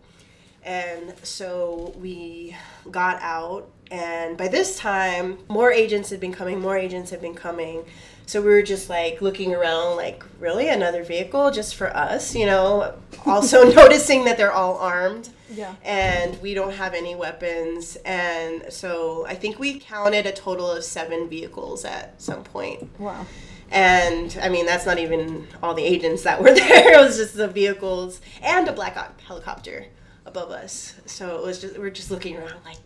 [0.63, 2.55] And so we
[2.91, 7.35] got out and by this time more agents had been coming, more agents had been
[7.35, 7.85] coming
[8.25, 10.67] So we were just like looking around, like, really?
[10.67, 12.35] Another vehicle just for us?
[12.35, 12.93] You know,
[13.25, 15.29] also noticing that they're all armed.
[15.49, 15.75] Yeah.
[15.83, 17.97] And we don't have any weapons.
[18.05, 22.89] And so I think we counted a total of seven vehicles at some point.
[22.99, 23.25] Wow.
[23.69, 26.93] And I mean, that's not even all the agents that were there.
[26.93, 29.85] It was just the vehicles and a black op helicopter
[30.25, 30.95] above us.
[31.05, 32.77] So it was just, we're just looking around like,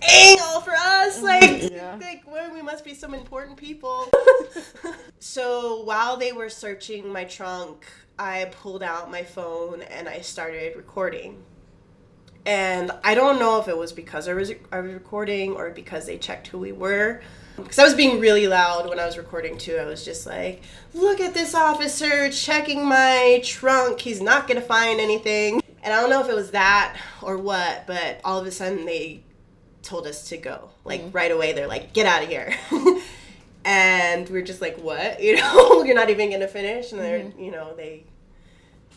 [0.00, 1.16] dang, all for us.
[1.20, 1.24] Mm-hmm.
[1.24, 1.96] Like, Yeah.
[2.00, 4.08] like well, we must be some important people.
[5.18, 7.86] so while they were searching my trunk,
[8.18, 11.42] I pulled out my phone and I started recording.
[12.46, 16.06] And I don't know if it was because I was, I was recording or because
[16.06, 17.20] they checked who we were.
[17.56, 19.76] Because I was being really loud when I was recording too.
[19.76, 20.62] I was just like,
[20.94, 24.00] look at this officer checking my trunk.
[24.00, 25.60] He's not going to find anything.
[25.82, 28.86] And I don't know if it was that or what, but all of a sudden
[28.86, 29.22] they
[29.82, 30.70] told us to go.
[30.84, 31.10] Like mm-hmm.
[31.10, 32.54] right away, they're like, get out of here.
[33.64, 35.22] and we're just like, what?
[35.22, 36.92] You know, you're not even to finish.
[36.92, 37.42] And they're, mm-hmm.
[37.42, 38.04] you know, they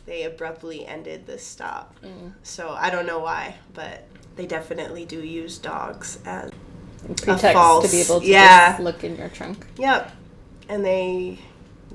[0.06, 1.96] they abruptly ended the stop.
[2.04, 2.34] Mm.
[2.44, 7.54] So I don't know why, but they definitely do use dogs as a Pretext to
[7.54, 8.78] false- be able to yeah.
[8.82, 9.66] look in your trunk.
[9.78, 10.12] Yep.
[10.70, 11.40] And they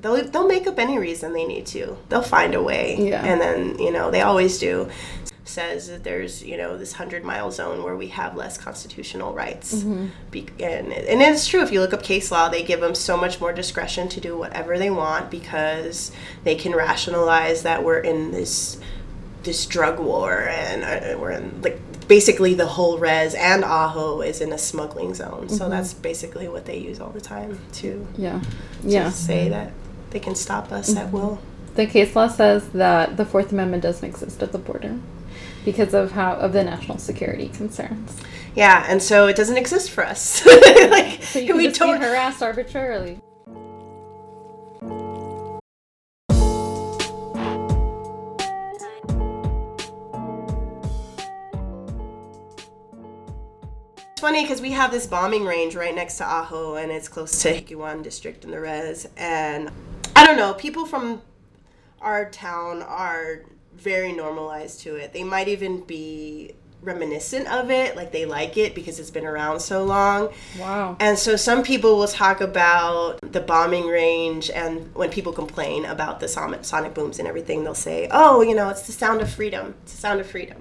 [0.00, 1.96] they'll they'll make up any reason they need to.
[2.08, 2.96] They'll find a way.
[2.98, 3.24] Yeah.
[3.24, 4.88] And then, you know, they always do.
[5.48, 9.76] Says that there's, you know, this 100 mile zone where we have less constitutional rights.
[9.76, 10.06] Mm-hmm.
[10.30, 11.62] Be- and, and it's true.
[11.62, 14.36] If you look up case law, they give them so much more discretion to do
[14.36, 16.12] whatever they want because
[16.44, 18.78] they can rationalize that we're in this
[19.44, 24.40] this drug war and uh, we're in like basically the whole res and Ajo is
[24.40, 25.54] in a smuggling zone Mm-hmm.
[25.56, 28.40] so that's basically what they use all the time to, Yeah.
[28.40, 29.02] to Yeah.
[29.04, 29.10] Mm-hmm.
[29.12, 29.72] say that
[30.10, 31.38] they can stop us at will
[31.76, 34.98] The case law says that the Fourth Amendment doesn't exist at the border
[35.70, 38.16] because of how of the national security concerns.
[38.54, 42.06] yeah and so it doesn't exist for us like So you can we don't be
[42.06, 43.20] harassed arbitrarily.
[54.12, 57.42] It's funny because we have this bombing range right next to Ajo, and it's close
[57.42, 59.06] to Hickiwan district in the res.
[59.18, 59.70] And
[60.16, 61.20] I don't know, people from
[62.00, 63.42] our town are
[63.78, 65.12] very normalized to it.
[65.12, 69.60] They might even be reminiscent of it, like they like it because it's been around
[69.60, 70.32] so long.
[70.58, 70.96] Wow.
[71.00, 76.20] And so some people will talk about the bombing range, and when people complain about
[76.20, 79.74] the sonic, booms and everything, they'll say, "Oh, you know, it's the sound of freedom.
[79.82, 80.58] It's the sound of freedom."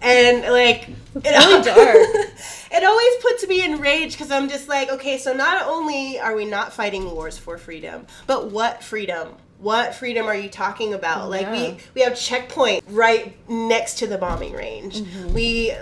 [0.00, 1.96] And like, it, really dark.
[2.72, 6.34] it always puts me in rage because I'm just like, okay, so not only are
[6.34, 9.36] we not fighting wars for freedom, but what freedom?
[9.58, 11.30] What freedom are you talking about?
[11.30, 11.52] Like Yeah.
[11.52, 15.00] we we have checkpoint right next to the bombing range.
[15.00, 15.34] Mm-hmm.
[15.34, 15.72] We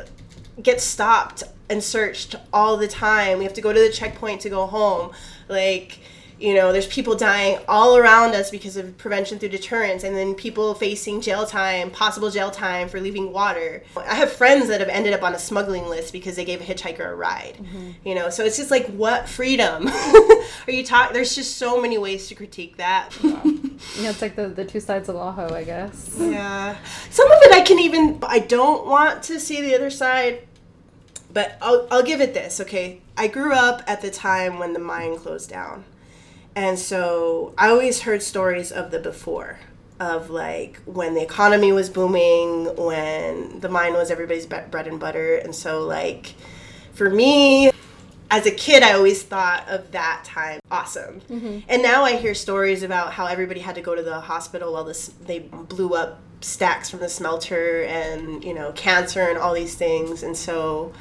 [0.63, 3.39] get stopped and searched all the time.
[3.39, 5.11] We have to go to the checkpoint to go home.
[5.49, 5.99] Like,
[6.39, 10.35] you know, there's people dying all around us because of prevention through deterrence, and then
[10.35, 13.83] people facing jail time, possible jail time for leaving water.
[13.97, 16.65] I have friends that have ended up on a smuggling list because they gave a
[16.65, 17.57] hitchhiker a ride.
[17.57, 17.91] Mm-hmm.
[18.05, 21.15] You know, so it's just like, what freedom are you talking?
[21.15, 23.17] There's just so many ways to critique that.
[24.01, 26.17] Yeah, it's like the, the two sides of Ajo, I guess.
[26.19, 26.77] Yeah.
[27.11, 30.47] Some of it I can even I don't want to see the other side.
[31.33, 33.03] But I'll I'll give it this, okay?
[33.17, 35.85] I grew up at the time when the mine closed down.
[36.57, 39.59] And so I always heard stories of the before
[40.01, 44.99] of like when the economy was booming, when the mine was everybody's bre- bread and
[44.99, 45.37] butter.
[45.37, 46.35] And so like
[46.93, 47.71] for me,
[48.31, 51.21] as a kid, I always thought of that time awesome.
[51.31, 51.59] Mm-hmm.
[51.69, 54.85] And now I hear stories about how everybody had to go to the hospital while
[54.85, 59.75] this they blew up stacks from the smelter and you know cancer and all these
[59.75, 60.23] things.
[60.23, 60.93] And so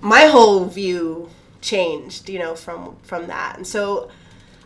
[0.00, 1.28] my whole view
[1.60, 3.56] changed, you know, from from that.
[3.56, 4.10] And so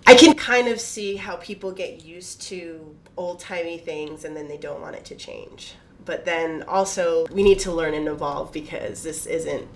[0.08, 4.48] I can kind of see how people get used to old timey things and then
[4.48, 5.74] they don't want it to change.
[6.06, 9.68] But then also we need to learn and evolve because this isn't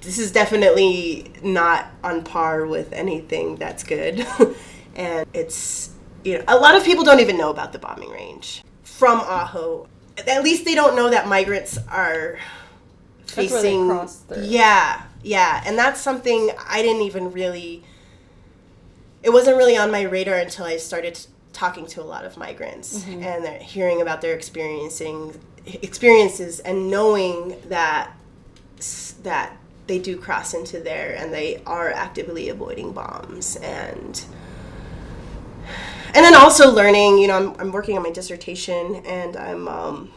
[0.00, 4.26] this is definitely not on par with anything that's good.
[4.96, 8.64] and it's you know a lot of people don't even know about the bombing range
[8.82, 9.86] from Ajo.
[10.26, 12.40] At least they don't know that migrants are
[13.26, 14.08] facing
[14.42, 17.84] yeah yeah and that's something i didn't even really
[19.28, 21.14] it wasn't really on my radar until i started
[21.52, 23.22] talking to a lot of migrants Mm-hmm.
[23.22, 28.12] and hearing about their experiencing experiences and knowing that
[29.22, 29.48] that
[29.86, 34.24] they do cross into there and they are actively avoiding bombs and
[36.14, 40.10] and then also learning you know i'm, I'm working on my dissertation and i'm um,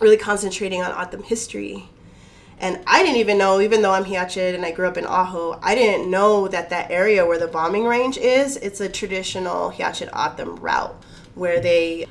[0.00, 1.88] really concentrating on O'odham history
[2.60, 5.58] And I didn't even know, even though I'm Hia-Ced and I grew up in Ajo,
[5.62, 10.08] I didn't know that that area where the bombing range is, it's a traditional Hia-Ced
[10.08, 10.94] O'odham route
[11.34, 12.06] where they,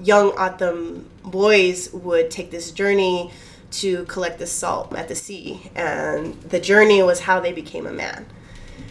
[0.00, 3.30] young O'odham boys would take this journey
[3.72, 5.70] to collect the salt at the sea.
[5.74, 8.26] And the journey was how they became a man.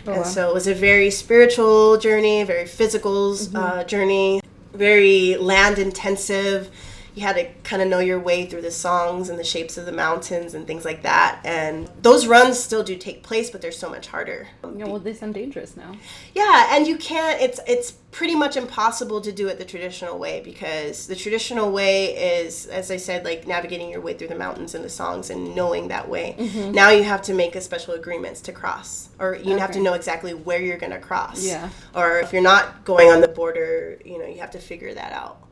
[0.08, 0.28] Oh, and wow.
[0.28, 3.56] so it was a very spiritual journey, very physical mm-hmm.
[3.56, 4.42] uh, journey,
[4.74, 6.72] very land intensive
[7.20, 9.86] you had to kind of know your way through the songs and the shapes of
[9.86, 11.42] the mountains and things like that.
[11.44, 14.48] And those runs still do take place, but they're so much harder.
[14.64, 15.96] Yeah, well, they sound dangerous now.
[16.34, 17.42] Yeah, and you can't.
[17.42, 22.38] It's it's pretty much impossible to do it the traditional way because the traditional way
[22.38, 25.54] is, as I said, like navigating your way through the mountains and the songs and
[25.54, 26.36] knowing that way.
[26.40, 26.72] Mm-hmm.
[26.72, 29.60] Now you have to make a special agreements to cross, or you okay.
[29.60, 31.46] have to know exactly where you're going to cross.
[31.46, 31.70] Yeah.
[31.94, 35.12] Or if you're not going on the border, you know, you have to figure that
[35.12, 35.49] out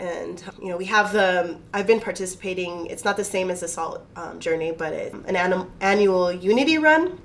[0.00, 3.68] and you know we have the i've been participating it's not the same as the
[3.68, 7.18] salt um, journey but it's an an- annual unity run.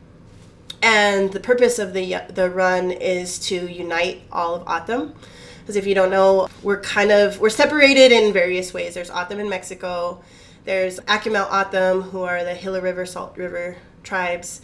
[0.84, 5.16] And the purpose of the the run is to unite all of O'odham
[5.62, 8.94] because if you don't know we're kind of we're separated in various ways.
[8.94, 10.22] There's O'odham in mexico
[10.66, 14.62] there's Akimel O'odham who are the Gila River Salt River tribes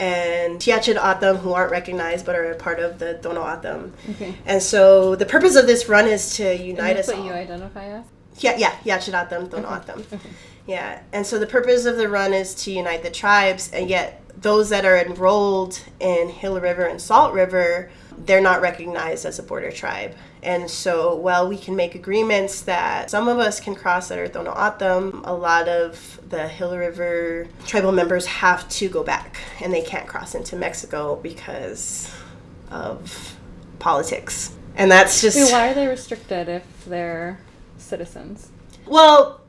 [0.00, 3.92] and Hia-Ced O'odham, who aren't recognized but are a part of the Tohono O'odham.
[4.10, 4.34] Okay.
[4.46, 7.26] And so the purpose of this run is to unite us what all.
[7.26, 8.04] you identify as?
[8.38, 9.92] Yeah, yeah, Hia-Ced O'odham, Tohono okay.
[9.92, 10.04] O'odham.
[10.12, 10.30] Okay.
[10.66, 14.22] Yeah, and so the purpose of the run is to unite the tribes, and yet
[14.40, 19.42] those that are enrolled in Gila River and Salt River, they're not recognized as a
[19.42, 20.14] border tribe.
[20.42, 24.56] And so, while we can make agreements that some of us can cross at Tohono
[24.56, 29.82] O'odham, a lot of the Gila River tribal members have to go back and they
[29.82, 32.10] can't cross into Mexico because
[32.70, 33.36] of
[33.78, 34.54] politics.
[34.76, 35.52] And that's just.
[35.52, 37.38] why are they restricted if they're
[37.76, 38.50] citizens?
[38.86, 39.39] Well,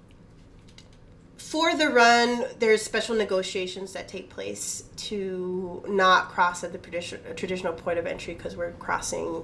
[1.51, 6.77] for the run, there's special negotiations that take place to not cross at the
[7.35, 9.43] traditional point of entry because we're crossing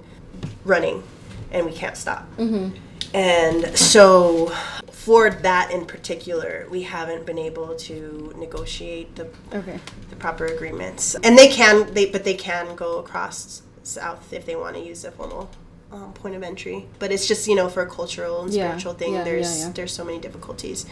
[0.63, 1.03] running
[1.51, 2.25] and we can't stop.
[2.37, 2.77] Mm-hmm.
[3.13, 4.53] And so,
[4.89, 9.77] for that in particular, we haven't been able to negotiate the okay.
[10.09, 11.15] the proper agreements.
[11.15, 15.03] And they can, they but they can go across south if they want to use
[15.03, 15.49] a formal
[15.91, 16.85] um, point of entry.
[16.99, 18.97] But it's just you know for a cultural and spiritual yeah.
[18.97, 20.85] thing, yeah, there's yeah, there's so many difficulties.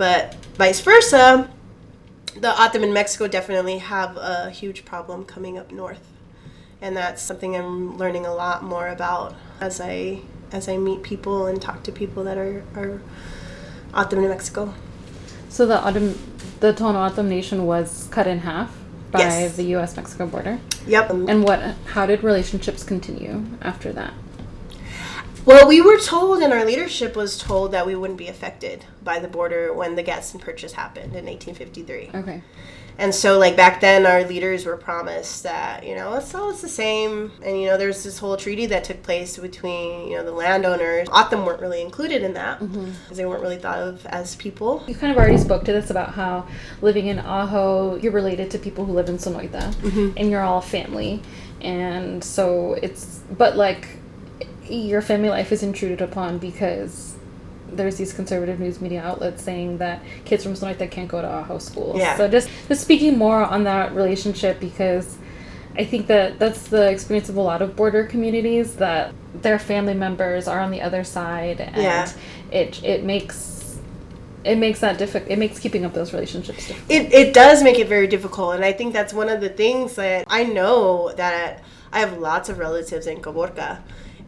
[0.00, 1.50] But vice versa,
[2.34, 6.00] the in Mexico definitely have a huge problem coming up north
[6.80, 10.20] and that's something I'm learning a lot more about as I
[10.52, 13.02] as I meet people and talk to people that are are
[14.16, 14.72] New Mexico.
[15.50, 16.18] So the O'odham,
[16.60, 18.74] the O'odham Nation was cut in half
[19.10, 19.56] by yes.
[19.56, 19.96] the U.S.
[19.96, 20.60] Mexico border.
[20.86, 21.10] Yep.
[21.10, 21.60] And what?
[21.88, 24.14] How did relationships continue after that?
[25.44, 29.18] Well, we were told, and our leadership was told that we wouldn't be affected by
[29.18, 32.10] the border when the Gadsden Purchase happened in 1853.
[32.14, 32.42] Okay.
[32.98, 36.60] And so, like back then, our leaders were promised that you know it's all it's
[36.60, 37.32] the same.
[37.42, 41.08] And you know, there's this whole treaty that took place between you know the landowners.
[41.08, 43.14] O'odham weren't really included in that because mm-hmm.
[43.14, 44.84] they weren't really thought of as people.
[44.86, 46.46] You kind of already spoke to this about how
[46.82, 50.10] living in Ajo, you're related to people who live in Sonoita, mm-hmm.
[50.18, 51.22] and you're all family.
[51.62, 53.99] And so it's, but like,
[54.70, 57.16] your family life is intruded upon because
[57.72, 61.58] there's these conservative news media outlets saying that kids from Sonoita can't go to Ajo
[61.58, 61.94] school.
[61.96, 62.16] Yeah.
[62.16, 65.18] So just just speaking more on that relationship because
[65.76, 69.94] I think that that's the experience of a lot of border communities that their family
[69.94, 72.12] members are on the other side and yeah.
[72.50, 73.78] it it makes
[74.42, 76.90] it makes that difficult it makes keeping up those relationships difficult.
[76.90, 79.94] It, it does make it very difficult and I think that's one of the things
[79.94, 81.62] that I know that
[81.92, 83.80] I have lots of relatives in Caborca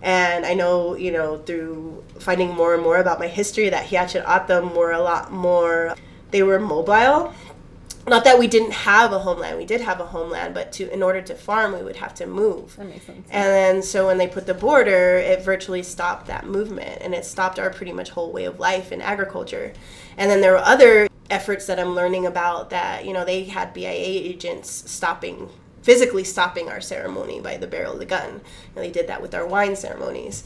[0.03, 4.25] and I know, you know, through finding more and more about my history that Hia-Ced
[4.25, 5.95] O'odham were a lot more,
[6.33, 7.33] they were mobile.
[8.05, 11.05] Not that we didn't have a homeland, we did have a homeland, but to in
[11.05, 12.77] order to farm, we would have to move.
[12.77, 13.29] That makes sense.
[13.31, 17.25] And then so when they put the border, it virtually stopped that movement, and it
[17.25, 19.73] stopped our pretty much whole way of life in agriculture.
[20.17, 23.73] And then there were other efforts that I'm learning about that you know they had
[23.73, 25.49] BIA agents stopping
[25.83, 28.41] physically stopping our ceremony by the barrel of the gun.
[28.75, 30.45] And they did that with our wine ceremonies.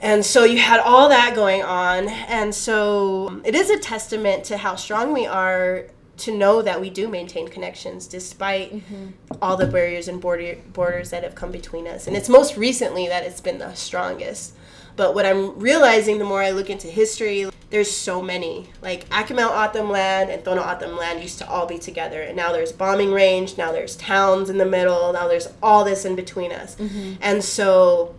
[0.00, 2.08] And so you had all that going on.
[2.08, 5.86] And so it is a testament to how strong we are
[6.16, 9.06] to know that we do maintain connections despite mm-hmm.
[9.42, 12.06] all the barriers and border, borders that have come between us.
[12.06, 14.54] And it's most recently that it's been the strongest.
[14.96, 18.68] But what I'm realizing the more I look into history, there's so many.
[18.82, 22.22] Like Akimel O'odham land and Tohono O'odham land used to all be together.
[22.22, 26.04] And now there's bombing range, now there's towns in the middle, now there's all this
[26.04, 26.76] in between us.
[26.76, 27.14] Mm-hmm.
[27.20, 28.14] And so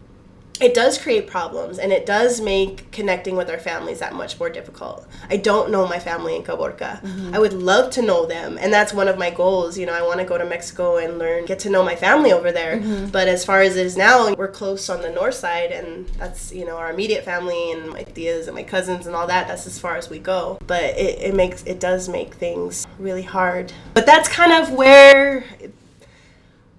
[0.62, 4.50] it does create problems and it does make connecting with our families that much more
[4.50, 5.08] difficult.
[5.30, 7.02] I don't know my family in Caborca.
[7.02, 7.36] Mm-hmm.
[7.36, 9.78] I would love to know them, and that's one of my goals.
[9.78, 12.32] You know, I want to go to Mexico and learn, get to know my family
[12.32, 12.78] over there.
[12.78, 13.08] Mm-hmm.
[13.08, 16.54] But as far as it is now, we're close on the north side, and that's
[16.54, 19.48] you know our immediate family and my tias and my cousins and all that.
[19.48, 20.58] That's as far as we go.
[20.66, 23.74] But it, it makes it does make things really hard.
[23.94, 25.44] But that's kind of where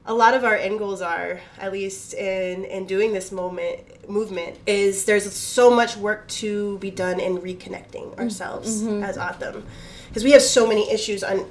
[0.06, 4.58] a lot of our end goals are, at least in in doing this moment movement,
[4.66, 8.20] is there's so much work to be done in reconnecting mm-hmm.
[8.20, 9.02] ourselves mm-hmm.
[9.02, 9.64] as O'odham,
[10.08, 11.44] because we have so many issues on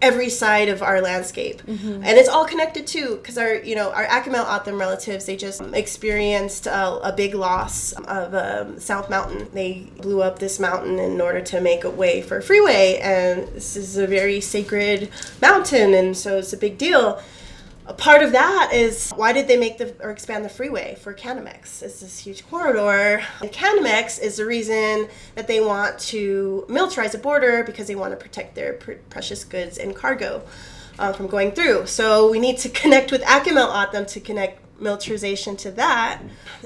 [0.00, 1.62] every side of our landscape.
[1.62, 2.04] Mm-hmm.
[2.04, 5.62] And it's all connected too because our you know our Akimel O'odham relatives they just
[5.72, 9.48] experienced a, a big loss of um, South Mountain.
[9.54, 13.48] They blew up this mountain in order to make a way for a freeway and
[13.48, 15.10] this is a very sacred
[15.40, 17.20] mountain and so it's a big deal
[17.88, 21.14] a part of that is why did they make the or expand the freeway for
[21.14, 21.82] Canamex?
[21.82, 23.24] It's this huge corridor.
[23.40, 28.12] And Canamex is the reason that they want to militarize the border because they want
[28.12, 30.42] to protect their pr- precious goods and cargo
[30.98, 31.86] uh, from going through.
[31.86, 36.20] So we need to connect with Akimel O'odham to connect militarization to that.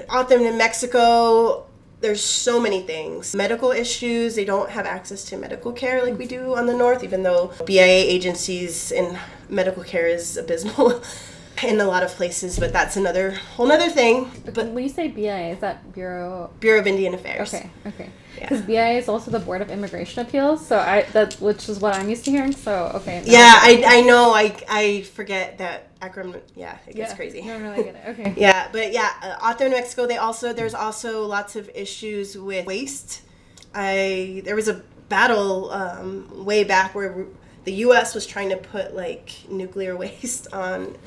[0.09, 1.65] O'odham in Mexico
[2.03, 3.33] there's so many things.
[3.33, 7.03] Medical issues they don't have access to medical care like we do on the north
[7.03, 9.17] even though bia agencies and
[9.49, 11.01] medical care is abysmal
[11.61, 15.07] in a lot of places but that's another whole nother thing But when you say
[15.07, 16.49] BIA, is that Bureau?
[16.59, 18.09] bureau of indian affairs Okay, okay.
[18.35, 18.49] Yeah.
[18.49, 21.93] Because BIA is also the Board of Immigration Appeals, so I that which is what
[21.95, 22.51] I'm used to hearing.
[22.51, 23.21] So okay.
[23.23, 27.15] now yeah I I, know I, I forget that acronym yeah it gets Yeah.
[27.15, 28.03] crazy No, no, I get it.
[28.19, 28.33] Okay.
[28.45, 32.35] Yeah, but yeah, uh, out there in Mexico, they also there's also lots of issues
[32.35, 33.21] with waste.
[33.75, 37.27] I there was a battle um, way back where
[37.65, 38.15] the U.S.
[38.15, 40.97] was trying to put like nuclear waste on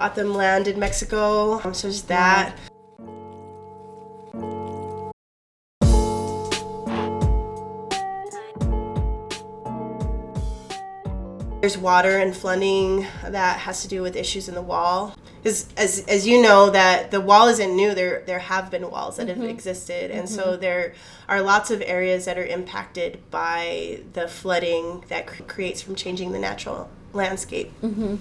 [0.00, 1.60] O'odham land in Mexico.
[1.62, 2.56] Um, so there's that.
[11.60, 15.14] There's water and flooding that has to do with issues in the wall.
[15.42, 17.94] Because as, as you know, that the wall isn't new.
[17.94, 19.48] There there have been walls that have mm-hmm.
[19.48, 20.60] existed, and so mm-hmm.
[20.60, 20.94] there
[21.28, 26.32] are lots of areas that are impacted by the flooding that cr- creates from changing
[26.32, 27.72] the natural landscape.
[27.82, 28.16] Mm-hmm.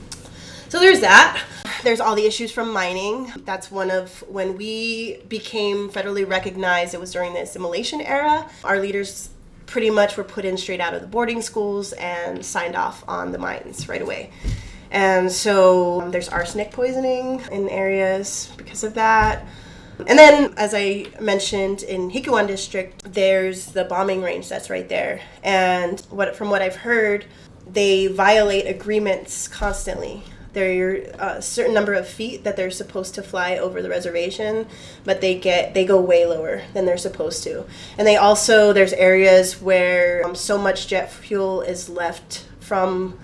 [0.69, 1.43] So there's that.
[1.83, 3.33] There's all the issues from mining.
[3.43, 6.93] That's one of when we became federally recognized.
[6.93, 8.47] It was during the assimilation era.
[8.63, 9.29] Our leaders
[9.65, 13.31] pretty much were put in straight out of the boarding schools and signed off on
[13.31, 14.29] the mines right away.
[14.91, 19.45] And so um, there's arsenic poisoning in areas because of that.
[20.07, 25.21] And then, as I mentioned, in Hickiwan district, there's the bombing range that's right there.
[25.43, 27.25] And what from what I've heard,
[27.67, 30.23] they violate agreements constantly.
[30.53, 34.67] There are a certain number of feet that they're supposed to fly over the reservation,
[35.03, 37.65] but they get they go way lower than they're supposed to.
[37.97, 43.19] And they also there's areas where um, so much jet fuel is left from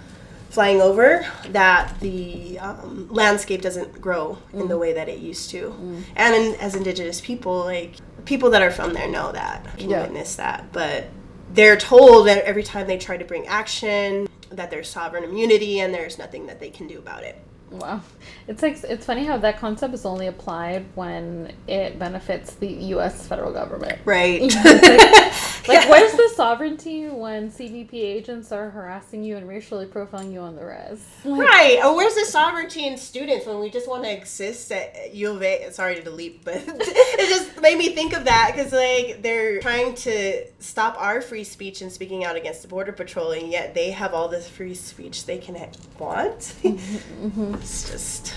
[0.49, 6.03] flying over that the um, landscape doesn't grow in the way that it used to.
[6.15, 7.95] And in, as indigenous people, like
[8.25, 10.03] people that are from there know that, can Yeah.
[10.03, 10.71] witness that.
[10.71, 11.07] But
[11.53, 15.93] they're told that every time they try to bring action, that there's sovereign immunity and
[15.93, 17.39] there's nothing that they can do about it.
[17.71, 18.01] Wow,
[18.47, 23.27] it's like it's funny how that concept is only applied when it benefits the U.S.
[23.27, 23.99] federal government.
[24.05, 24.41] Right.
[24.63, 25.54] Like,
[25.89, 30.65] where's the sovereignty when CBP agents are harassing you and racially profiling you on the
[30.65, 31.03] res?
[31.23, 31.79] Like, Right.
[31.83, 35.41] Or where's the sovereignty in students when we just want to exist at U of
[35.41, 35.71] A?
[35.71, 39.95] Sorry to delete, but it just made me think of that because like they're trying
[39.95, 43.91] to stop our free speech and speaking out against the border patrol, and yet they
[43.91, 45.55] have all this free speech they can
[45.97, 46.39] want.
[46.63, 47.55] Mm-hmm, mm-hmm.
[47.55, 48.33] It's just.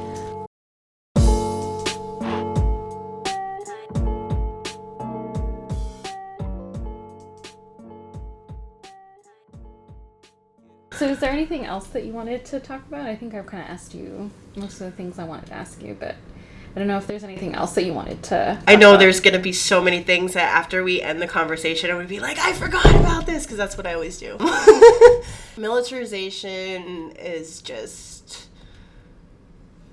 [11.01, 13.07] So, is there anything else that you wanted to talk about?
[13.07, 15.81] I think I've kind of asked you most of the things I wanted to ask
[15.81, 16.13] you, but
[16.75, 18.61] I don't know if there's anything else that you wanted to.
[18.67, 18.99] I know about.
[18.99, 22.19] there's gonna be so many things that after we end the conversation, I'm gonna be
[22.19, 24.37] like, I forgot about this because that's what I always do.
[25.57, 28.49] Militarization is just,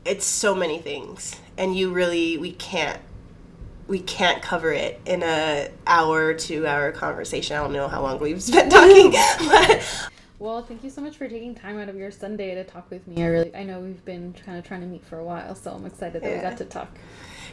[0.04, 3.00] it's so many things, and you really we can't
[3.86, 7.56] we can't cover it in a hour two hour conversation.
[7.56, 9.12] I don't know how long we've spent talking,
[9.48, 10.10] but
[10.40, 13.08] Well, thank you so much for taking time out of your Sunday to talk with
[13.08, 13.24] me.
[13.24, 15.72] I really, I know we've been kind of trying to meet for a while, so
[15.72, 16.96] I'm excited that we got to talk.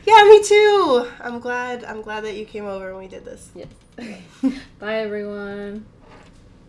[0.06, 1.10] yeah, me too.
[1.20, 1.84] I'm glad.
[1.84, 3.50] I'm glad that you came over and we did this.
[3.56, 3.70] Yes.
[4.80, 5.86] bye, everyone.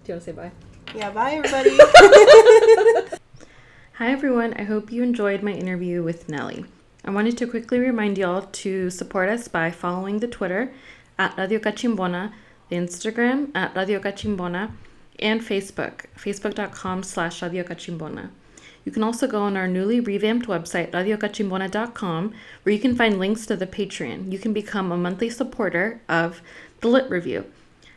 [0.05, 0.53] Do you want to say bye?
[0.95, 1.71] Yeah, bye everybody.
[3.95, 4.55] Hi, everyone.
[4.55, 6.65] I hope you enjoyed my interview with Nellie.
[7.05, 10.73] I wanted to quickly remind y'all to support us by following the Twitter
[11.19, 12.33] at Radio Cachimbona,
[12.71, 14.71] the Instagram at Radio Cachimbona,
[15.19, 18.31] and Facebook, facebook.com slash Radio Cachimbona.
[18.85, 23.45] You can also go on our newly revamped website, radiocachimbona.com, where you can find links
[23.47, 24.31] to the Patreon.
[24.31, 26.41] You can become a monthly supporter of
[26.81, 27.47] the Lit Review.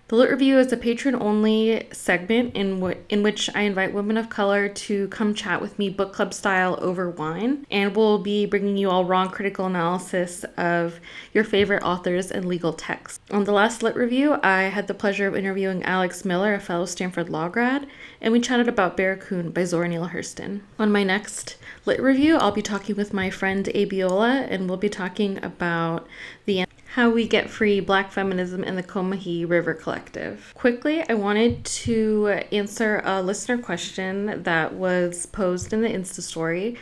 [0.09, 4.27] The Lit Review is a patron only segment in, in which I invite women of
[4.27, 8.75] color to come chat with me book club style over wine, and we'll be bringing
[8.75, 10.99] you all raw critical analysis of
[11.31, 13.19] your favorite authors and legal texts.
[13.29, 16.87] On the last Lit Review, I had the pleasure of interviewing Alex Miller, a fellow
[16.87, 17.85] Stanford Law grad,
[18.19, 20.61] and we chatted about Barracoon by Zora Neale Hurston.
[20.79, 24.89] On my next Lit Review, I'll be talking with my friend Abiola, and we'll be
[24.89, 26.07] talking about
[26.45, 30.51] the how We Get Free Black Feminism in the Combahee River Collective.
[30.55, 36.77] Quickly, I wanted to answer a listener question that was posed in the Insta story.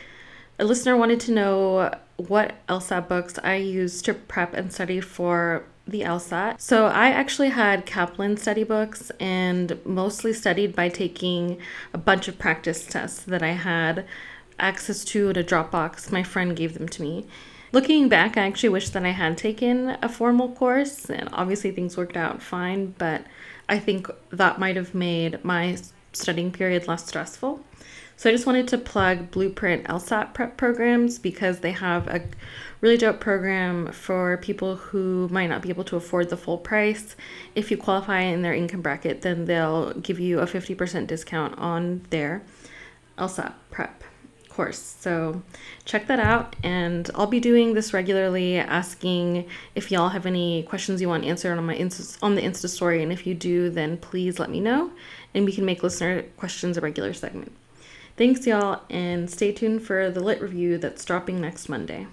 [0.58, 5.64] A listener wanted to know what LSAT books I used to prep and study for
[5.86, 6.58] the LSAT.
[6.58, 11.58] So I actually had Kaplan study books and mostly studied by taking
[11.92, 14.06] a bunch of practice tests that I had
[14.58, 16.10] access to in a Dropbox.
[16.10, 17.26] My friend gave them to me.
[17.70, 21.98] Looking back, I actually wish that I had taken a formal course, and obviously things
[21.98, 23.24] worked out fine, but
[23.68, 25.76] I think that might have made my
[26.14, 27.62] studying period less stressful.
[28.16, 32.22] So I just wanted to plug Blueprint LSAT prep programs because they have a
[32.80, 37.16] really dope program for people who might not be able to afford the full price.
[37.54, 42.00] If you qualify in their income bracket, then they'll give you a 50% discount on
[42.10, 42.42] their
[43.18, 43.97] LSAT prep
[44.58, 44.96] course.
[44.98, 45.40] So
[45.84, 46.56] check that out.
[46.64, 49.46] And I'll be doing this regularly, asking
[49.76, 53.00] if y'all have any questions you want answered on my Insta, on the Insta story.
[53.00, 54.90] And if you do, then please let me know,
[55.32, 57.52] and we can make listener questions a regular segment.
[58.16, 62.08] Thanks, y'all, and stay tuned for the lit review that's dropping next Monday.